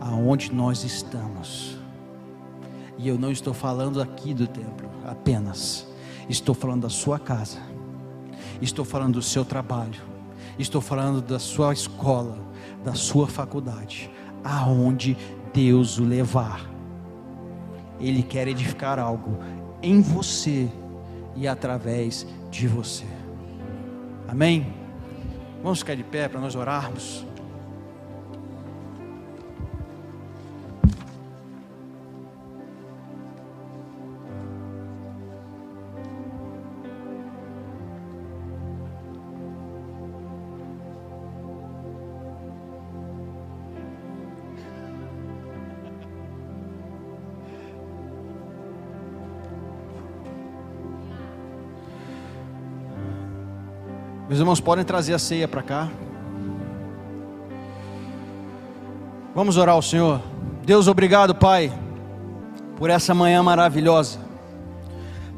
aonde 0.00 0.52
nós 0.52 0.82
estamos. 0.82 1.78
E 2.98 3.06
eu 3.06 3.16
não 3.16 3.30
estou 3.30 3.54
falando 3.54 4.02
aqui 4.02 4.34
do 4.34 4.48
templo 4.48 4.90
apenas, 5.06 5.86
estou 6.28 6.54
falando 6.54 6.82
da 6.82 6.88
sua 6.88 7.20
casa, 7.20 7.58
estou 8.60 8.84
falando 8.84 9.14
do 9.14 9.22
seu 9.22 9.44
trabalho, 9.44 10.00
estou 10.58 10.80
falando 10.80 11.20
da 11.20 11.38
sua 11.38 11.72
escola, 11.72 12.38
da 12.84 12.94
sua 12.94 13.26
faculdade, 13.26 14.10
aonde 14.44 15.16
Deus 15.52 15.98
o 15.98 16.04
levar. 16.04 16.68
Ele 17.98 18.22
quer 18.22 18.48
edificar 18.48 18.98
algo 18.98 19.38
em 19.82 20.00
você 20.00 20.68
e 21.36 21.46
através 21.46 22.26
de 22.50 22.66
você. 22.66 23.06
Amém? 24.28 24.72
Vamos 25.62 25.80
ficar 25.80 25.94
de 25.94 26.04
pé 26.04 26.28
para 26.28 26.40
nós 26.40 26.54
orarmos. 26.54 27.26
Meus 54.30 54.38
irmãos, 54.38 54.60
podem 54.60 54.84
trazer 54.84 55.12
a 55.12 55.18
ceia 55.18 55.48
para 55.48 55.60
cá. 55.60 55.88
Vamos 59.34 59.56
orar 59.56 59.74
ao 59.74 59.82
Senhor. 59.82 60.22
Deus, 60.64 60.86
obrigado, 60.86 61.34
Pai, 61.34 61.72
por 62.76 62.90
essa 62.90 63.12
manhã 63.12 63.42
maravilhosa. 63.42 64.20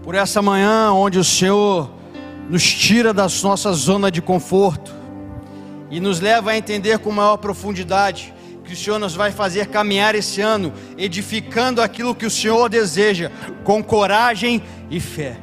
Por 0.03 0.15
essa 0.15 0.43
manhã 0.43 0.93
onde 0.93 1.19
o 1.19 1.25
Senhor 1.25 1.91
nos 2.51 2.71
tira 2.71 3.15
da 3.15 3.27
nossa 3.43 3.73
zona 3.73 4.11
de 4.11 4.21
conforto 4.21 4.93
e 5.91 5.99
nos 5.99 6.21
leva 6.21 6.51
a 6.51 6.59
entender 6.59 6.99
com 6.99 7.11
maior 7.11 7.39
profundidade 7.39 8.35
que 8.63 8.75
o 8.75 8.77
Senhor 8.77 8.99
nos 8.99 9.15
vai 9.15 9.33
fazer 9.33 9.69
caminhar 9.69 10.15
esse 10.15 10.43
ano, 10.43 10.71
edificando 10.99 11.81
aquilo 11.81 12.15
que 12.15 12.27
o 12.27 12.31
Senhor 12.31 12.69
deseja, 12.69 13.31
com 13.65 13.83
coragem 13.83 14.63
e 14.91 15.01
fé 15.01 15.39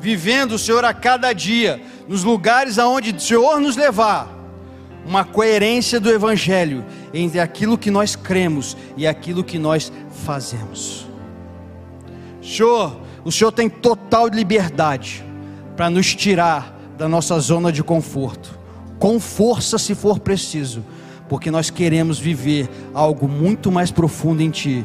vivendo 0.00 0.52
o 0.52 0.58
Senhor 0.58 0.84
a 0.84 0.94
cada 0.94 1.32
dia, 1.32 1.80
nos 2.06 2.24
lugares 2.24 2.78
aonde 2.78 3.10
o 3.10 3.20
Senhor 3.20 3.60
nos 3.60 3.76
levar, 3.76 4.28
uma 5.06 5.24
coerência 5.24 5.98
do 5.98 6.10
Evangelho 6.10 6.84
entre 7.14 7.40
aquilo 7.40 7.78
que 7.78 7.90
nós 7.90 8.14
cremos 8.14 8.76
e 8.96 9.06
aquilo 9.06 9.42
que 9.42 9.58
nós 9.58 9.90
fazemos. 10.24 11.06
Senhor, 12.42 13.00
o 13.24 13.32
Senhor 13.32 13.52
tem 13.52 13.68
total 13.68 14.28
liberdade 14.28 15.24
para 15.76 15.88
nos 15.88 16.14
tirar 16.14 16.76
da 16.96 17.08
nossa 17.08 17.38
zona 17.38 17.72
de 17.72 17.82
conforto, 17.82 18.58
com 18.98 19.18
força 19.18 19.78
se 19.78 19.94
for 19.94 20.18
preciso, 20.18 20.84
porque 21.28 21.50
nós 21.50 21.70
queremos 21.70 22.18
viver 22.18 22.68
algo 22.92 23.28
muito 23.28 23.70
mais 23.70 23.90
profundo 23.90 24.42
em 24.42 24.50
Ti 24.50 24.84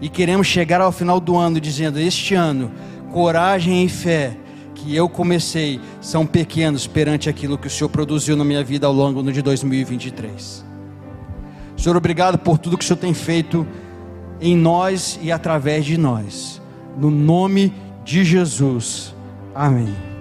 e 0.00 0.08
queremos 0.08 0.46
chegar 0.46 0.80
ao 0.80 0.92
final 0.92 1.18
do 1.18 1.36
ano 1.36 1.60
dizendo: 1.60 1.98
Este 1.98 2.34
ano 2.34 2.70
coragem 3.14 3.84
e 3.84 3.88
fé 3.88 4.36
que 4.74 4.94
eu 4.94 5.08
comecei 5.08 5.80
são 6.00 6.26
pequenos 6.26 6.84
perante 6.84 7.28
aquilo 7.28 7.56
que 7.56 7.68
o 7.68 7.70
Senhor 7.70 7.88
produziu 7.88 8.36
na 8.36 8.44
minha 8.44 8.64
vida 8.64 8.88
ao 8.88 8.92
longo 8.92 9.22
de 9.30 9.40
2023. 9.40 10.64
Senhor, 11.76 11.96
obrigado 11.96 12.36
por 12.36 12.58
tudo 12.58 12.76
que 12.76 12.84
o 12.84 12.86
Senhor 12.86 12.98
tem 12.98 13.14
feito 13.14 13.64
em 14.40 14.56
nós 14.56 15.16
e 15.22 15.30
através 15.30 15.84
de 15.84 15.96
nós. 15.96 16.60
No 16.98 17.08
nome 17.08 17.72
de 18.04 18.24
Jesus. 18.24 19.14
Amém. 19.54 20.13